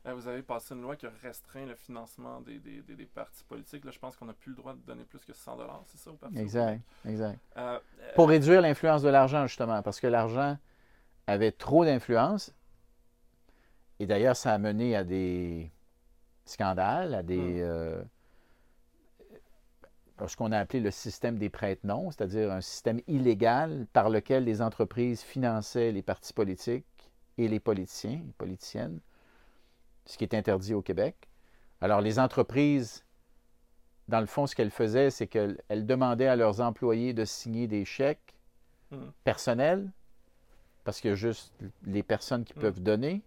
[0.07, 3.43] Euh, vous avez passé une loi qui a restreint le financement des, des, des- partis
[3.45, 3.85] politiques.
[3.87, 6.11] Là, je pense qu'on n'a plus le droit de donner plus que 100 c'est ça,
[6.11, 6.81] au Exact, Québec?
[7.07, 7.39] exact.
[7.57, 7.79] Euh,
[8.15, 10.59] Pour réduire l'influence de l'argent, justement, parce que l'argent
[11.27, 12.53] avait trop d'influence.
[13.99, 15.71] Et d'ailleurs, ça a mené à des
[16.45, 17.37] scandales, à des.
[17.37, 17.67] Hmm.
[17.67, 18.03] euh,
[20.27, 24.63] ce qu'on a appelé le système des prête-noms, c'est-à-dire un système illégal par lequel les
[24.63, 29.01] entreprises finançaient les partis politiques et les politiciens, les politiciennes,
[30.07, 31.17] ce qui est interdit au Québec.
[31.81, 33.05] Alors, les entreprises,
[34.07, 37.67] dans le fond, ce qu'elles faisaient, c'est qu'elles elles demandaient à leurs employés de signer
[37.67, 38.35] des chèques
[38.93, 39.13] Mhm.
[39.25, 39.91] personnels,
[40.85, 41.53] parce qu'il y a juste
[41.85, 42.61] les personnes qui Mm.
[42.61, 43.23] peuvent donner,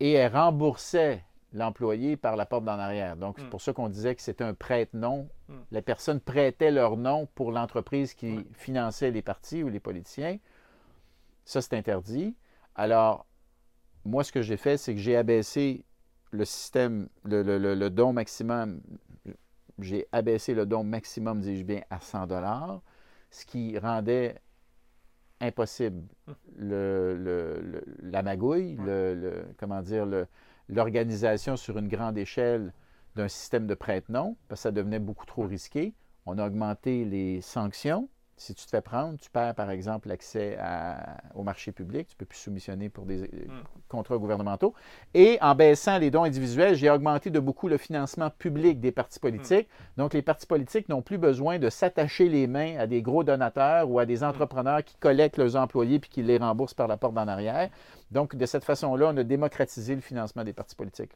[0.00, 3.16] et elles remboursaient l'employé par la porte d'en arrière.
[3.16, 3.50] Donc, c'est Mm.
[3.50, 5.28] pour ça qu'on disait que c'était un prête-nom.
[5.48, 5.54] Mm.
[5.70, 10.38] Les personnes prêtaient leur nom pour l'entreprise qui finançait les partis ou les politiciens.
[11.44, 12.34] Ça, c'est interdit.
[12.74, 13.26] Alors,
[14.04, 15.84] moi, ce que j'ai fait, c'est que j'ai abaissé
[16.32, 18.80] le système, le, le- le- le don maximum,
[19.78, 22.80] j'ai abaissé le don maximum, dis-je bien, à 100 dollars,
[23.30, 24.36] ce qui rendait
[25.40, 26.02] impossible
[26.56, 30.26] le, le- le- la magouille, le, le- comment dire, le-
[30.68, 32.72] l'organisation sur une grande échelle
[33.14, 35.94] d'un système de prête-nom, parce que ça devenait beaucoup trop risqué.
[36.26, 38.08] On a augmenté les sanctions.
[38.38, 40.58] Si tu te fais prendre, tu perds par exemple l'accès
[41.34, 43.28] au marché public, tu ne peux plus soumissionner pour des euh,
[43.88, 44.74] contrats gouvernementaux.
[45.14, 49.20] Et en baissant les dons individuels, j'ai augmenté de beaucoup le financement public des partis
[49.20, 49.68] politiques.
[49.96, 53.90] Donc les partis politiques n'ont plus besoin de s'attacher les mains à des gros donateurs
[53.90, 57.14] ou à des entrepreneurs qui collectent leurs employés puis qui les remboursent par la porte
[57.14, 57.70] d'en arrière.
[58.10, 61.12] Donc de cette façon-là, on a démocratisé le financement des partis politiques.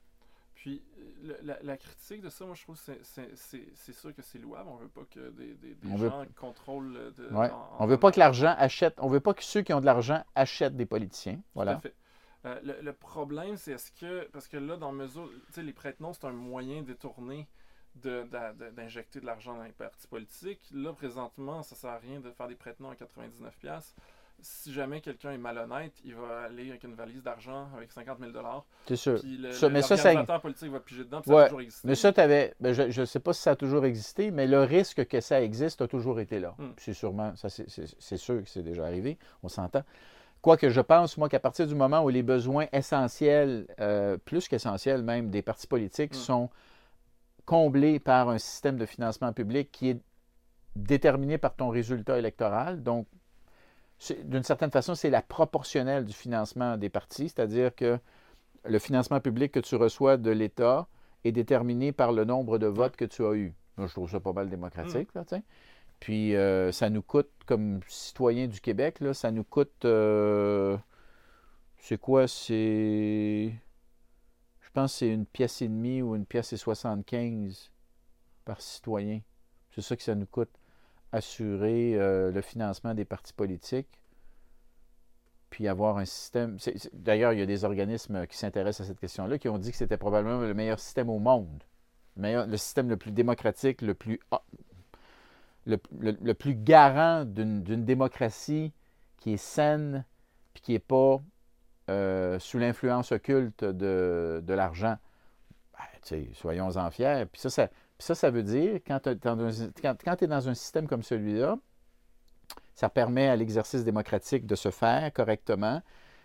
[1.23, 4.69] Le- la, la critique de ça, moi, je trouve que c'est- sûr que c'est louable.
[4.71, 7.13] On veut pas que des, des, des On veut- gens contrôlent.
[7.17, 7.51] De, Ouais.
[7.51, 9.81] en- On veut en- pas que l'argent achète, on veut pas que ceux qui ont
[9.81, 11.35] de l'argent achètent des politiciens.
[11.35, 11.81] Tout à Voilà.
[11.81, 11.95] fait.
[12.47, 14.25] Euh, le, le problème, c'est est-ce que.
[14.33, 15.29] Parce que là, dans mesure.
[15.49, 17.47] Tu sais, les prête-noms, c'est un moyen détourné
[17.97, 20.63] de- d'a- de- d'injecter de, l'argent dans les partis politiques.
[20.73, 23.95] Là, présentement, ça sert à rien de faire des prête-noms à 99$.
[24.43, 28.33] Si jamais quelqu'un est malhonnête, il va aller avec une valise d'argent avec 50 000
[28.87, 29.21] C'est sûr.
[29.21, 31.89] Puis le, Ça- mais ça, ça- politique va piger dedans, puis ça a toujours existé.
[31.89, 34.63] Mais ça, t'avais- ben, je ne sais pas si ça a toujours existé, mais le
[34.63, 36.55] risque que ça existe a toujours été là.
[36.59, 36.69] Mm.
[36.77, 37.69] Puis C'est sûrement, ça, c'est-
[38.17, 39.83] sûr que c'est déjà arrivé, on s'entend.
[40.43, 45.03] Quoique je pense, moi, qu'à partir du moment où les besoins essentiels, euh, plus qu'essentiels
[45.03, 46.19] même, des partis politiques Mm.
[46.19, 46.51] sont
[47.45, 50.01] comblés par un système de financement public qui est
[50.77, 52.83] déterminé par ton résultat électoral.
[52.83, 53.07] Donc,
[54.25, 57.99] d'une certaine façon, c'est la proportionnelle du financement des partis, c'est-à-dire que
[58.65, 60.87] le financement public que tu reçois de l'État
[61.25, 63.55] est déterminé par le nombre de votes que tu as eu.
[63.77, 65.13] Moi, je trouve ça pas mal démocratique.
[65.15, 65.43] Là, tu sais.
[66.01, 69.85] Puis euh, ça nous coûte, comme citoyens du Québec, là, ça nous coûte.
[69.85, 70.77] euh,
[71.79, 73.53] c'est quoi C'est.
[74.61, 77.71] Je pense que c'est une pièce et demie ou une pièce et 75
[78.45, 79.21] par citoyen.
[79.75, 80.51] C'est ça que ça nous coûte
[81.13, 84.01] assurer euh, le financement des partis politiques
[85.51, 86.57] puis avoir un système.
[86.93, 89.77] D'ailleurs, il y a des organismes qui s'intéressent à cette question-là qui ont dit que
[89.77, 91.65] c'était probablement le meilleur système au monde.
[92.17, 94.43] Le, système le plus démocratique, le plus, ah,
[95.67, 98.73] le, plus garant d'une démocratie
[99.19, 100.05] qui est saine
[100.53, 101.21] puis qui n'est pas
[101.89, 104.97] euh, sous l'influence occulte de, de l'argent.
[105.73, 107.25] Ben, Soyons-en fiers.
[107.31, 107.69] Puis ça, ça,
[108.01, 111.59] puis ça, ça veut dire, quand tu es dans un système comme celui-là,
[112.75, 115.83] ça permet à l'exercice démocratique de se faire correctement.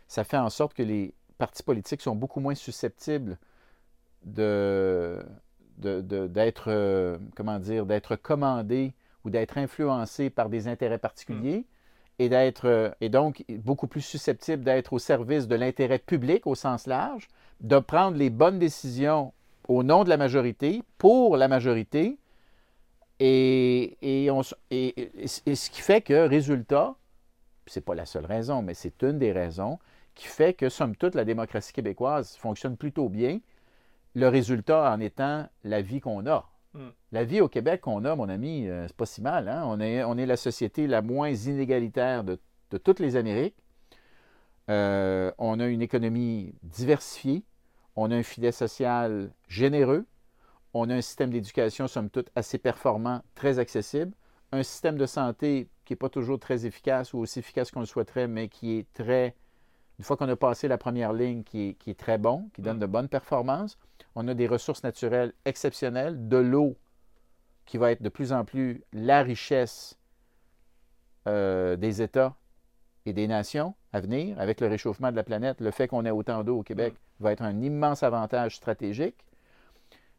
[0.07, 3.37] Ça fait en sorte que les partis politiques sont beaucoup moins susceptibles
[4.23, 5.21] de,
[5.77, 8.93] de- de- d'être, euh, comment dire, d'être commandés
[9.25, 11.65] ou d'être influencés par des intérêts particuliers
[12.19, 16.87] et, d'être, et donc beaucoup plus susceptibles d'être au service de l'intérêt public au sens
[16.87, 17.27] large,
[17.59, 19.33] de prendre les bonnes décisions
[19.67, 22.17] au nom de la majorité, pour la majorité,
[23.19, 26.95] et, et, on s- et- et- et ce qui fait que, résultat,
[27.65, 29.79] c'est pas la seule raison, mais c'est une des raisons,
[30.13, 33.39] qui fait que, somme toute, la démocratie québécoise fonctionne plutôt bien,
[34.13, 36.49] le résultat en étant la vie qu'on a.
[36.73, 36.87] Mm.
[37.11, 39.47] La vie au Québec qu'on a, mon ami, euh, c'est pas si mal.
[39.49, 39.63] hein?
[39.65, 42.39] On, est, on est la société la moins inégalitaire de,
[42.71, 43.55] de toutes les Amériques.
[44.69, 47.43] Euh, on a une économie diversifiée.
[47.95, 50.05] On a un filet social généreux.
[50.73, 54.13] On a un système d'éducation, somme toute, assez performant, très accessible.
[54.51, 57.85] Un système de santé qui n'est pas toujours très efficace ou aussi efficace qu'on le
[57.85, 59.35] souhaiterait, mais qui est très,
[59.99, 62.61] une fois qu'on a passé la première ligne, qui est, qui est très bon, qui
[62.61, 62.81] donne Mm.
[62.81, 63.77] de bonnes performances.
[64.15, 66.75] On a des ressources naturelles exceptionnelles, de l'eau
[67.65, 69.97] qui va être de plus en plus la richesse
[71.27, 72.35] euh, des États
[73.05, 76.11] et des nations à venir, avec le réchauffement de la planète, le fait qu'on ait
[76.11, 79.15] autant d'eau au Québec va être un immense avantage stratégique.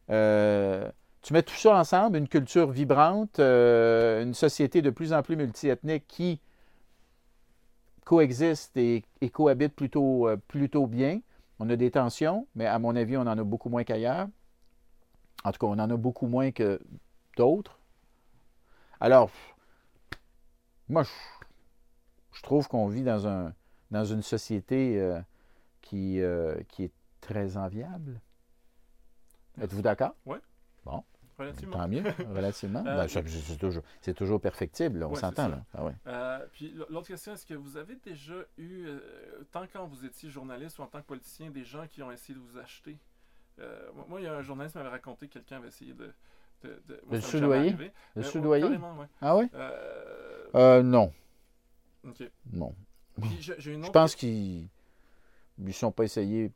[0.09, 5.23] Euh, tu mets tout ça ensemble, une culture vibrante, euh, une société de plus en
[5.23, 6.41] plus multiethnique qui
[8.07, 11.21] coexiste et, et cohabite plutôt, euh, plutôt bien.
[11.59, 14.27] On a des tensions, mais à mon avis, on en a beaucoup moins qu'ailleurs.
[15.45, 16.81] En tout cas, on en a beaucoup moins que
[17.37, 17.79] d'autres.
[19.01, 19.31] Alors,
[20.89, 21.11] moi, je,
[22.33, 23.53] je trouve qu'on vit dans, un,
[23.90, 25.20] dans une société euh,
[25.83, 28.20] qui, euh, qui est très enviable.
[29.61, 30.14] Êtes-vous d'accord?
[31.38, 31.77] Relativement.
[31.77, 32.03] Tant mieux,
[32.35, 32.81] relativement.
[32.87, 33.83] Euh, Ben, c'est toujours,
[34.16, 35.51] toujours perfectible, là, on s'entend.
[35.75, 35.92] Ah ouais.
[36.53, 38.88] Puis l'autre question, est-ce que vous avez déjà eu,
[39.53, 42.38] tant quand vous étiez journaliste ou en tant que politicien, des gens qui ont essayé
[42.38, 42.96] de vous acheter?
[44.09, 46.11] Moi- il y a un journaliste qui m'avait raconté que quelqu'un avait essayé de.
[46.62, 47.70] de, de- moi, Le soudoyer?
[47.72, 48.64] Le Euh, soudoyer?
[48.64, 49.07] ouais.
[49.20, 49.51] Ah oui?
[49.53, 51.12] Euh, Euh, non,
[52.03, 52.31] ok.
[52.53, 52.75] non.
[53.59, 54.68] Je pense qu'ils
[55.59, 56.50] ne sont pas essayés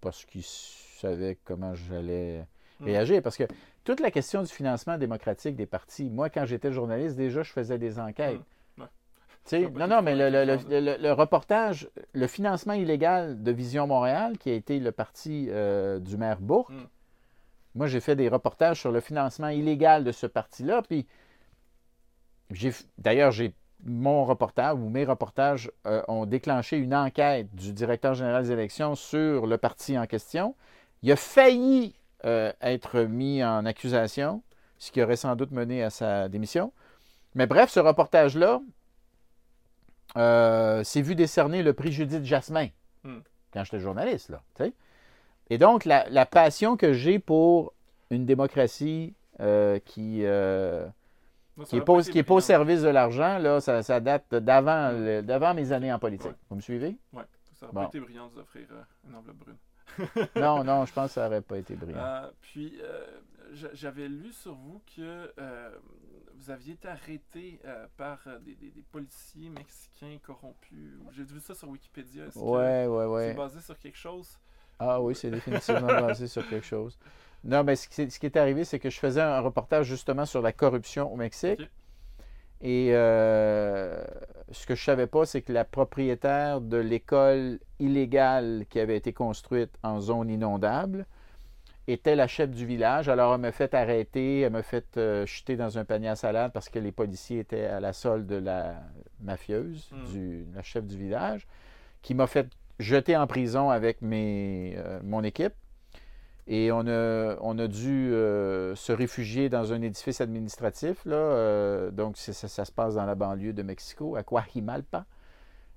[0.00, 2.46] parce qu'ils savaient comment j'allais
[2.80, 2.84] Hmm.
[2.84, 3.22] réagir.
[3.22, 3.42] Parce que
[3.82, 7.76] toute la question du financement démocratique des partis, moi, quand j'étais journaliste, déjà, je faisais
[7.76, 8.38] des enquêtes.
[8.76, 8.82] Hmm.
[9.52, 9.68] Ouais.
[9.70, 14.92] Non, non, mais le, reportage, le financement illégal de Vision Montréal, qui a été le
[14.92, 16.86] parti euh, du maire Bourque, Hmm.
[17.74, 20.82] moi, j'ai fait des reportages sur le financement illégal de ce parti-là.
[20.82, 21.04] Puis,
[22.98, 28.44] d'ailleurs, j'ai mon reportage ou mes reportages euh, ont déclenché une enquête du directeur général
[28.44, 30.54] des élections sur le parti en question.
[31.02, 34.42] Il a failli euh, être mis en accusation,
[34.78, 36.72] ce qui aurait sans doute mené à sa démission.
[37.34, 38.60] Mais bref, ce reportage-là
[40.16, 42.68] euh, s'est vu décerner le prix Judith Jasmin
[43.04, 43.20] Hmm.
[43.52, 44.30] quand j'étais journaliste.
[44.30, 44.42] Là.
[45.50, 47.72] Et donc, la, la passion que j'ai pour
[48.10, 49.14] une démocratie
[49.84, 50.24] qui,
[51.64, 54.34] qui n'est aurait pas, qui est pas au service de l'argent, là, ça, ça date
[54.34, 56.26] d'avant le- d'avant mes années en politique.
[56.30, 56.36] Ouais.
[56.50, 56.96] Vous me suivez?
[57.12, 57.22] Ouais,
[57.54, 57.82] ça aurait Bon.
[57.82, 59.56] pas été brillant de vous offrir euh, une enveloppe brune.
[60.36, 61.98] Non, non, je pense que ça n'aurait pas été brillant.
[61.98, 63.04] Euh, puis, euh,
[63.52, 65.70] j'a- j'avais lu sur vous que euh,
[66.36, 67.60] vous aviez été arrêté
[67.96, 70.92] par des, des- des policiers mexicains corrompus.
[71.12, 72.26] J'ai vu ça sur Wikipédia.
[72.26, 74.38] Est-ce que Ouais, ouais, c'est basé sur quelque chose?
[74.78, 76.96] Ah oui, c'est définitivement basé sur quelque chose.
[77.44, 80.26] Non, mais ce qui, ce qui est arrivé, c'est que je faisais un reportage justement
[80.26, 81.60] sur la corruption au Mexique.
[82.60, 84.02] Et euh,
[84.50, 89.12] ce que je savais pas, c'est que la propriétaire de l'école illégale qui avait été
[89.12, 91.06] construite en zone inondable
[91.86, 93.08] était la chef du village.
[93.08, 96.52] Alors, elle m'a fait arrêter, elle m'a fait euh, jeter dans un panier à salade
[96.52, 98.74] parce que les policiers étaient à la solde de la
[99.20, 100.12] mafieuse, Mm.
[100.12, 101.46] du, la chef du village,
[102.02, 102.48] qui m'a fait
[102.80, 105.54] jeter en prison avec mes, euh, mon équipe.
[106.50, 111.04] Et on a, on a dû euh, se réfugier dans un édifice administratif.
[111.04, 115.04] Là, euh, donc, ça, ça se passe dans la banlieue de Mexico, à Coajimalpa.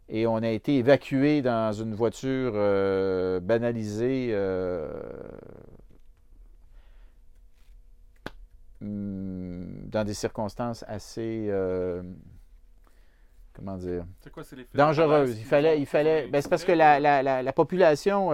[0.07, 4.33] Et on a été évacué dans une voiture euh, banalisée.
[8.81, 11.51] hum, dans des circonstances assez,
[13.53, 15.31] comment dire, C'est quoi, c'est les faits dangereuse.
[15.31, 16.27] Est-ce Il fallait, il fallait.
[16.27, 18.31] ben, c'est parce que la, la, la, la population,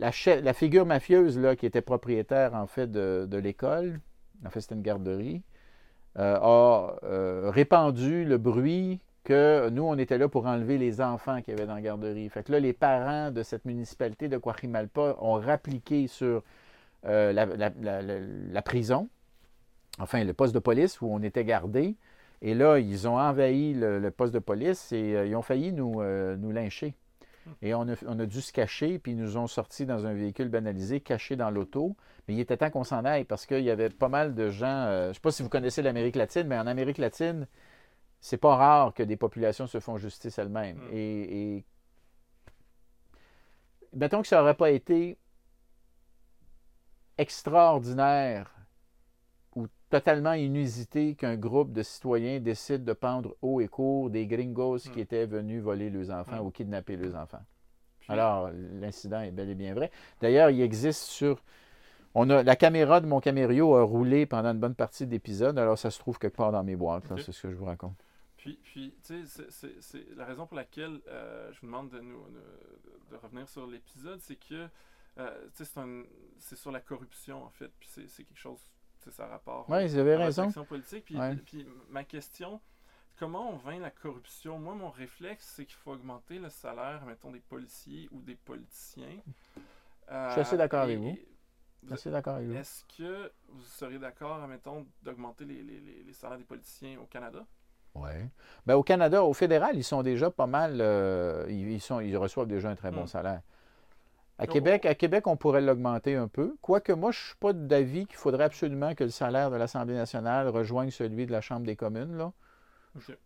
[0.00, 4.00] la, figure mafieuse là, qui était propriétaire en fait de, l'école,
[4.44, 5.42] en fait c'était une garderie,
[6.18, 11.42] euh, a euh, répandu le bruit que nous, on était là pour enlever les enfants
[11.42, 12.28] qu'il y avait dans la garderie.
[12.30, 16.42] Fait les parents de cette municipalité de Coajimalpa ont rappliqué sur
[17.06, 19.08] euh, la, prison,
[19.98, 21.94] enfin le poste de police où on était gardés.
[22.42, 26.02] Et là, ils ont envahi le, poste de police et ils ont failli nous,
[26.38, 26.94] nous lyncher.
[27.62, 30.12] Et on a, on a dû se cacher, puis ils nous ont sortis dans un
[30.14, 31.96] véhicule banalisé, caché dans l'auto.
[32.26, 34.66] Mais il était temps qu'on s'en aille parce qu'il y avait pas mal de gens.
[34.66, 37.46] euh, je ne sais pas si vous connaissez l'Amérique latine, mais en Amérique latine,
[38.20, 40.78] c'est pas rare que des populations se font justice elles-mêmes.
[40.78, 40.92] Mm.
[40.92, 41.64] Et, et
[43.94, 45.18] mettons que ça n'aurait pas été
[47.18, 48.54] extraordinaire
[49.90, 54.90] totalement inusité qu'un groupe de citoyens décide de pendre haut et court des gringos Mm.
[54.92, 56.46] qui étaient venus voler leurs enfants Mm.
[56.46, 57.42] ou kidnapper leurs enfants.
[58.00, 58.50] Puis- Alors,
[58.80, 59.90] l'incident est bel et bien vrai.
[60.20, 61.42] D'ailleurs, il existe sur.
[62.14, 65.58] On a, la caméra de mon camério a roulé pendant une bonne partie de l'épisode,
[65.58, 67.94] alors ça se trouve quelque part dans mes boîtes, c'est ce que je vous raconte.
[68.36, 69.44] Puis, puis tu sais,
[69.80, 73.66] c'est- la raison pour laquelle euh, je vous demande de, nous, de, de revenir sur
[73.66, 74.66] l'épisode, c'est que,
[75.18, 75.80] euh, tu sais,
[76.38, 78.58] c'est sur la corruption, en fait, puis c'est quelque chose,
[79.10, 80.44] ça a rapport Oui, vous avez à raison.
[80.44, 81.04] action politique.
[81.06, 81.34] Puis, Ouais.
[81.36, 82.60] puis ma question,
[83.18, 84.58] comment on vainc la corruption?
[84.58, 89.16] Moi, mon réflexe, c'est qu'il faut augmenter le salaire, mettons, des policiers ou des politiciens.
[90.08, 91.08] Je suis assez d'accord Euh, avec vous.
[91.08, 91.26] et-
[91.82, 92.54] Je suis assez d'accord avec vous.
[92.56, 97.06] Est-ce que vous seriez d'accord, mettons, d'augmenter les, les- les- les salaires des politiciens au
[97.06, 97.46] Canada?
[97.94, 98.10] Oui.
[98.66, 100.80] Ben, au Canada, au fédéral, ils sont déjà pas mal.
[100.80, 103.08] euh, ils, ils sont, ils reçoivent déjà un très bon Mm.
[103.08, 103.40] salaire.
[104.40, 106.56] À Donc, Québec, à Québec, on pourrait l'augmenter un peu.
[106.62, 109.94] Quoique moi, je ne suis pas d'avis qu'il faudrait absolument que le salaire de l'Assemblée
[109.94, 112.16] nationale rejoigne celui de la Chambre des communes.
[112.16, 112.32] Là.
[112.96, 113.18] Ok.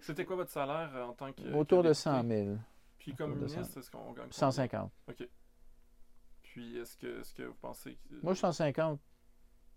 [0.00, 1.42] C'était quoi votre salaire euh, en tant que.
[1.52, 1.94] Autour que de député?
[1.94, 2.56] 100 000.
[2.98, 4.30] Puis comme ministre, est-ce qu'on gagne combien?
[4.30, 4.90] 150.
[6.42, 8.14] Puis est-ce que, est-ce que vous pensez que.
[8.22, 8.98] Moi, 150,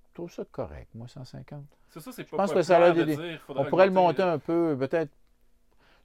[0.07, 0.89] je trouve ça correct.
[0.95, 1.65] Moi, 150.
[1.89, 4.23] C'est ça, c'est pas Je pense que le salaire de dire, On pourrait le monter
[4.23, 5.11] un peu, peut-être.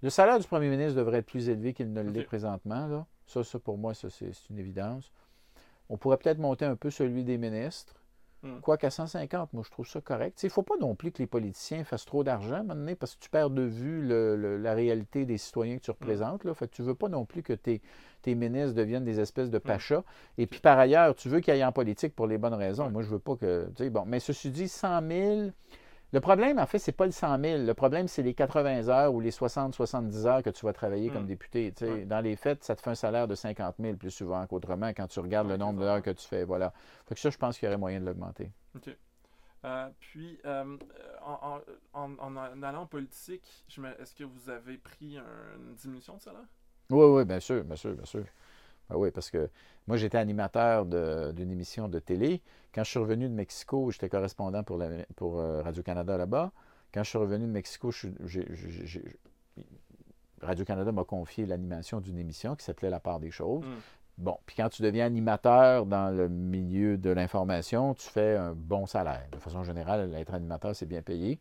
[0.02, 2.26] Le salaire du premier ministre devrait être plus élevé qu'il ne l'est Ok.
[2.26, 2.88] présentement.
[2.88, 3.06] Là.
[3.28, 5.12] Ça, ça, pour moi, ça, c'est c'est une évidence.
[5.88, 7.94] On pourrait peut-être monter un peu celui des ministres.
[8.42, 8.60] Hmm.
[8.60, 10.40] Quoiqu'à 150, moi, je trouve ça correct.
[10.42, 12.74] Il ne faut pas non plus que les politiciens fassent trop d'argent à un moment
[12.76, 15.90] donné, parce que tu perds de vue le- le- la réalité des citoyens que tu
[15.90, 16.44] représentes.
[16.44, 16.54] Là.
[16.54, 17.82] Fait que tu ne veux pas non plus que tes,
[18.22, 20.04] tes ministres deviennent des espèces de pachas.
[20.36, 22.90] Et puis, par ailleurs, tu veux qu'ils aillent en politique pour les bonnes raisons.
[22.90, 23.68] Moi, je veux pas que...
[23.88, 25.50] Bon, mais ceci dit, 100 000...
[26.12, 27.64] Le problème, en fait, c'est pas le 100 000.
[27.64, 31.24] Le problème, c'est les 80 heures ou les 60-70 heures que tu vas travailler comme
[31.24, 31.26] Mm.
[31.26, 31.72] député.
[32.06, 35.06] Dans les faits, ça te fait un salaire de 50 000 plus souvent qu'autrement quand
[35.06, 36.44] tu regardes le nombre d'heures que tu fais.
[36.44, 36.72] Voilà.
[37.06, 38.50] Fait que ça, je pense qu'il y aurait moyen de l'augmenter.
[39.64, 40.76] Euh, puis, euh,
[41.20, 41.60] en,
[41.92, 43.64] en- en- en allant en politique,
[44.00, 45.24] est-ce que vous avez pris un-
[45.58, 46.46] une diminution de salaire?
[46.90, 48.24] Oui, oui, bien sûr, bien sûr, bien sûr.
[48.90, 49.48] Ben oui, parce que
[49.86, 52.42] moi, j'étais animateur d'une émission de télé.
[52.74, 56.52] Quand je suis revenu de Mexico, j'étais correspondant pour, la- pour euh, Radio-Canada là-bas.
[56.92, 57.90] Quand je suis revenu de Mexico,
[60.40, 63.64] Radio-Canada m'a confié l'animation d'une émission qui s'appelait La part des choses.
[63.64, 63.68] Mm.
[64.18, 68.86] Bon, puis quand tu deviens animateur dans le milieu de l'information, tu fais un bon
[68.86, 69.26] salaire.
[69.32, 71.38] De façon générale, être animateur, c'est bien payé.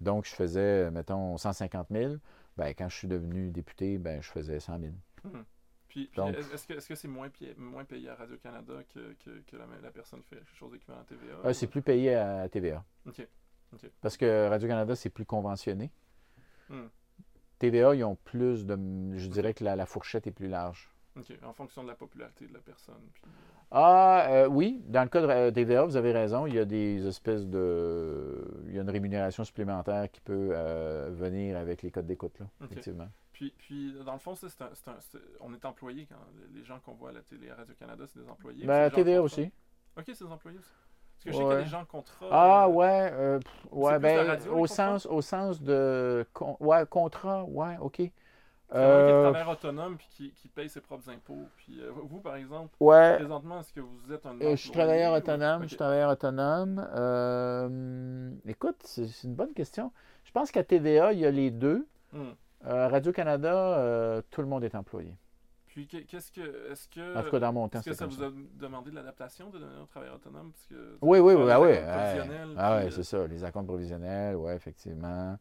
[0.00, 2.14] Donc, je faisais, mettons, 150 000.
[2.56, 4.92] Ben, quand je suis devenu député, ben, je faisais 100 000.
[5.88, 6.10] Puis,
[6.52, 10.36] est-ce que c'est moins, payé à Radio-Canada que, que, que la, la personne qui fait
[10.36, 11.34] quelque chose d'équivalent à TVA?
[11.44, 12.84] Ah, c'est plus payé à TVA.
[13.06, 13.26] OK.
[14.00, 15.90] Parce que Radio-Canada, c'est plus conventionné.
[16.68, 16.86] Hmm.
[17.58, 18.76] TVA, ils ont plus de.
[19.16, 20.90] Je dirais que la, la fourchette est plus large.
[21.16, 21.32] OK.
[21.42, 23.02] En fonction de la popularité de la personne.
[23.12, 23.22] Puis,
[23.70, 26.64] Ah, euh, oui, dans le cas de euh, TVA, vous avez raison, il y a
[26.64, 28.62] des espèces de.
[28.68, 32.46] Il y a une rémunération supplémentaire qui peut euh, venir avec les codes d'écoute, là,
[32.64, 33.08] effectivement.
[33.38, 36.16] Puis, puis, dans le fond, ça, c'est un, c'est un- c'est- on est employé quand
[36.52, 38.66] les gens qu'on voit à la télé à Radio-Canada, c'est des employés.
[38.66, 39.52] Ben, TVA aussi.
[39.96, 40.68] OK, c'est des employés aussi.
[41.14, 41.54] Parce que je sais qu'il y Ouais.
[41.60, 42.26] a des gens contrat.
[42.32, 46.26] Ah, euh, ouais, euh, pff, ouais, ben, radio, au, sens, au sens de.
[46.32, 48.02] con- ouais, contrat, ouais, OK.
[48.68, 51.46] Travailleur qui Euh, travaille autonome puis qui, qui paye ses propres impôts.
[51.58, 54.70] Puis euh, vous, par exemple, ouais, présentement, est-ce que vous êtes un Euh, je suis
[54.72, 55.62] travailleur autonome.
[55.62, 56.86] Je suis travailleur autonome.
[56.96, 59.92] Euh, écoute, c'est c'est une bonne question.
[60.24, 61.86] Je pense qu'à TVA, il y a les deux.
[62.12, 62.32] Hmm.
[62.66, 65.16] Euh, Radio-Canada, euh, tout le monde est employé.
[65.66, 68.06] Puis que- qu'est-ce que est-ce que En tout cas, dans mon temps, est-ce que ça
[68.06, 70.50] vous a demandé de l'adaptation de devenir un travailleur autonome?
[70.50, 71.68] Parce que Oui, oui, oui, les ah oui.
[72.56, 73.26] Ah ouais, euh, c'est ça.
[73.28, 75.38] Les acomptes provisionnels, oui, effectivement.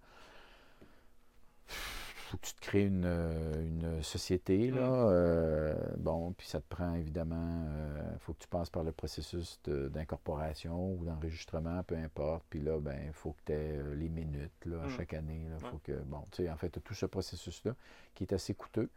[2.27, 5.09] Faut que tu te crées une, euh, une société, là.
[5.09, 7.65] Euh, bon, puis ça te prend évidemment,
[8.13, 12.43] il faut que tu passes par le processus de- d'incorporation ou d'enregistrement, peu importe.
[12.49, 14.89] Puis là, ben, il faut que tu aies euh, les minutes, là, à Mm.
[14.89, 15.45] chaque année.
[15.49, 15.69] Là, Ouais.
[15.71, 17.73] faut que, bon, tu sais, en fait, t'as tout ce processus-là
[18.13, 18.89] qui est assez coûteux.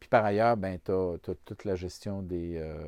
[0.00, 2.86] Puis par ailleurs, ben, tu as, toute la gestion des, euh,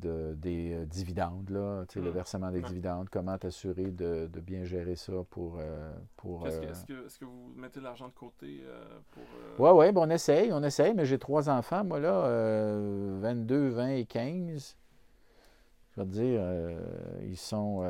[0.00, 2.08] de- des euh, dividendes, là, le Mm.
[2.10, 5.56] versement des dividendes, comment t'assurer de, de bien gérer ça pour...
[5.58, 9.22] euh, pour Est-ce que, euh, est-ce que, vous mettez de l'argent de côté euh, pour
[9.58, 13.68] Oui, oui, ben on essaye, on essaye, mais j'ai trois enfants, moi, là, euh, 22,
[13.68, 14.76] 20 et 15.
[15.96, 16.42] Je vais te dire,
[17.24, 17.82] ils sont...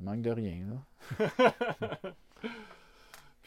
[0.00, 0.56] Ils manquent de rien,
[1.20, 1.28] là.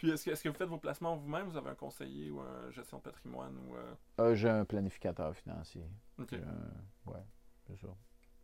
[0.06, 1.48] Puis est-ce que, est-ce que vous faites vos placements vous-même?
[1.48, 5.36] Vous avez un conseiller ou un gestion de patrimoine ou euh, Euh, j'ai un planificateur
[5.36, 5.82] financier.
[6.20, 6.34] OK.
[6.34, 7.24] Un- ouais,
[7.66, 7.88] c'est ça.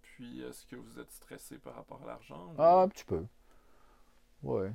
[0.01, 3.23] Puis est-ce que vous êtes stressé par rapport à l'argent ou- Ah, un petit peu.
[4.41, 4.69] Oui.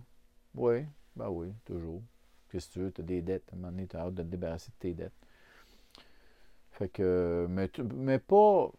[0.54, 0.86] Oui.
[1.16, 2.02] Ben oui, toujours.
[2.50, 2.92] Qu'est-ce que tu veux?
[2.92, 3.48] Tu as des dettes.
[3.52, 5.26] À un moment donné, tu as hâte de te débarrasser de tes dettes.
[6.70, 7.46] Fait que.
[7.50, 8.70] Mais, mais pas.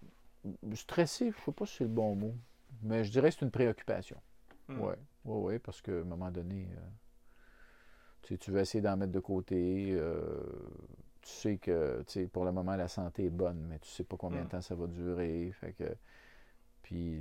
[0.76, 2.34] Stressé, je sais pas si c'est le bon mot.
[2.84, 4.22] Mais je dirais que c'est une préoccupation.
[4.70, 4.80] Hmm.
[4.80, 4.94] Oui.
[5.26, 6.80] Oui, oui, parce qu'à un moment donné, euh,
[8.28, 9.92] tu tu veux essayer d'en mettre de côté.
[9.94, 10.44] euh,
[11.22, 12.04] tu sais que
[12.34, 14.50] pour le moment, la santé est bonne, mais tu sais pas combien de Mm.
[14.50, 15.52] temps ça va durer.
[15.54, 15.96] Fait que.
[16.84, 17.20] Puis.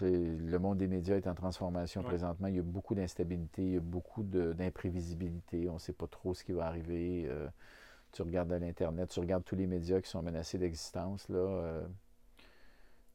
[0.00, 2.06] le monde des médias est en transformation Ouais.
[2.08, 2.48] présentement.
[2.48, 5.68] Il y a beaucoup d'instabilité, il y a beaucoup de- d'imprévisibilité.
[5.68, 7.26] On ne sait pas trop ce qui va arriver.
[7.28, 7.48] euh,
[8.10, 11.28] tu regardes à l'Internet, tu regardes tous les médias qui sont menacés d'existence.
[11.28, 11.86] Là, euh,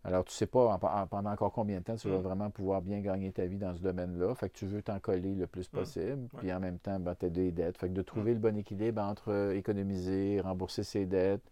[0.08, 2.22] alors, tu ne sais pas en- en- pendant encore combien de temps tu vas Mm.
[2.22, 4.34] vraiment pouvoir bien gagner ta vie dans ce domaine-là.
[4.36, 5.76] Fait que tu veux t'en coller le plus Mm.
[5.78, 6.28] possible.
[6.38, 7.78] Puis en même temps, ben, tu as des dettes.
[7.78, 11.44] Fait que de trouver le bon équilibre entre euh, économiser, rembourser ses dettes,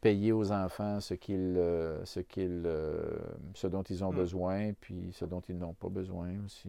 [0.00, 3.16] payer aux enfants ce qu'ils, euh, ce qu'ils, euh,
[3.54, 4.16] ce dont ils ont Mm.
[4.16, 6.68] besoin, puis ce dont ils n'ont pas besoin aussi.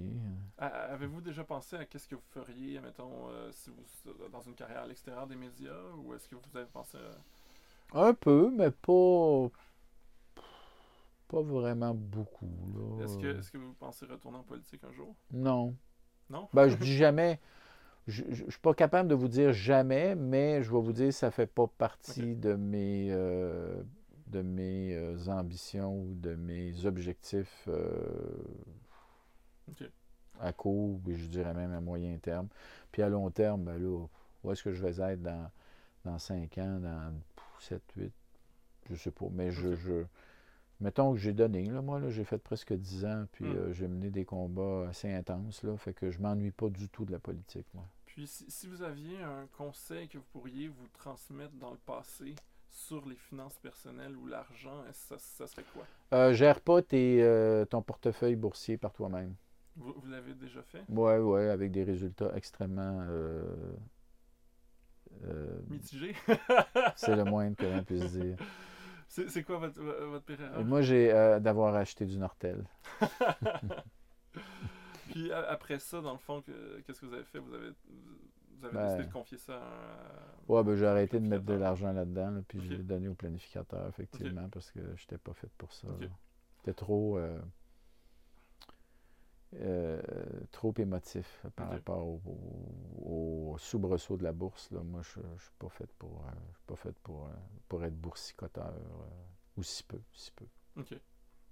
[0.59, 4.83] Avez-vous déjà pensé à qu'est-ce que vous feriez, mettons, euh, si vous dans une carrière
[4.83, 5.73] à l'extérieur des médias,
[6.05, 6.97] ou est-ce que vous avez pensé
[7.93, 7.99] à...
[8.07, 9.49] Un peu, mais pas,
[11.27, 12.99] pas vraiment beaucoup.
[13.03, 15.15] Est-ce que, est-ce que vous pensez retourner en politique un jour?
[15.31, 15.75] Non.
[16.29, 16.47] Non?
[16.53, 17.39] Ben, je dis jamais.
[18.07, 21.31] Je ne suis pas capable de vous dire jamais, mais je vais vous dire ça
[21.31, 23.81] fait pas partie de mes, euh,
[24.27, 28.43] de mes euh, ambitions ou de mes objectifs euh,
[30.39, 32.47] à court, et je dirais même à moyen terme.
[32.91, 34.05] Puis à long terme, ben là,
[34.43, 35.49] où est-ce que je vais être dans,
[36.03, 37.11] dans 5 ans, dans
[37.59, 38.13] 7, 8,
[38.91, 39.25] je sais pas.
[39.31, 40.03] Mais je, je
[40.79, 43.57] mettons que j'ai donné, là, moi, là, j'ai fait presque 10 ans, puis Hmm.
[43.57, 47.05] euh, j'ai mené des combats assez intenses, là, fait que je m'ennuie pas du tout
[47.05, 47.85] de la politique, moi.
[48.05, 52.35] Puis si, si vous aviez un conseil que vous pourriez vous transmettre dans le passé
[52.69, 55.85] sur les finances personnelles ou l'argent, ça, ça serait quoi?
[56.13, 59.33] Euh, gère pas tes, euh, ton portefeuille boursier par toi-même.
[59.75, 60.83] Vous, vous l'avez déjà fait?
[60.89, 63.05] Ouais, ouais, avec des résultats extrêmement...
[63.09, 63.43] euh,
[65.25, 66.13] euh, Mitigé
[66.95, 68.37] c'est le moindre que l'on puisse dire.
[69.29, 72.65] C'est quoi votre, votre pire erreur Et moi, j'ai euh, d'avoir acheté du Nortel.
[75.11, 77.39] Puis après ça, dans le fond, que- qu'est-ce que vous avez fait?
[77.39, 80.53] Vous avez, vous avez Ben, décidé de confier ça à un...
[80.53, 83.13] Ouais, ben j'ai arrêté de mettre de l'argent là-dedans, là, puis je l'ai donné au
[83.13, 85.87] planificateur, effectivement, parce que je n'étais pas fait pour ça.
[86.57, 87.39] C'était trop, euh,
[89.61, 90.01] euh,
[90.51, 92.21] trop émotif par rapport au,
[92.97, 94.69] au- au soubresaut de la bourse.
[94.71, 94.81] Là.
[94.83, 96.31] Moi, je ne suis pas fait pour, euh,
[96.67, 97.29] pas fait pour, euh,
[97.67, 98.73] pour être boursicoteur,
[99.57, 100.45] ou si peu, si peu.
[100.77, 100.99] Ok.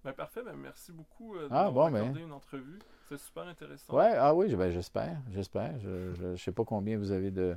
[0.04, 2.16] Ben, parfait, ben, merci beaucoup de Ah, ben.
[2.18, 2.80] une entrevue.
[3.08, 3.96] C'est super intéressant.
[3.96, 5.80] Ouais, ah oui, ben, j'espère, j'espère.
[5.80, 7.56] Je ne sais pas combien vous avez de,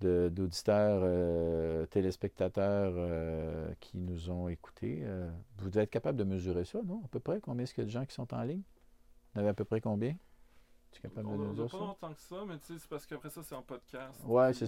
[0.00, 5.00] d'auditeurs, euh, téléspectateurs euh, qui nous ont écoutés.
[5.02, 7.00] Euh, vous devez être capable de mesurer ça, non?
[7.04, 7.40] À peu près?
[7.40, 8.62] Combien est-ce qu'il y a de gens qui sont en ligne?
[9.34, 10.16] En avez à peu près combien?
[10.90, 11.84] Tu es capable On de nous dire pas ça?
[11.84, 14.18] longtemps que ça, mais tu sais, c'est parce qu'après ça, c'est en podcast.
[14.24, 14.66] Ouais, c'est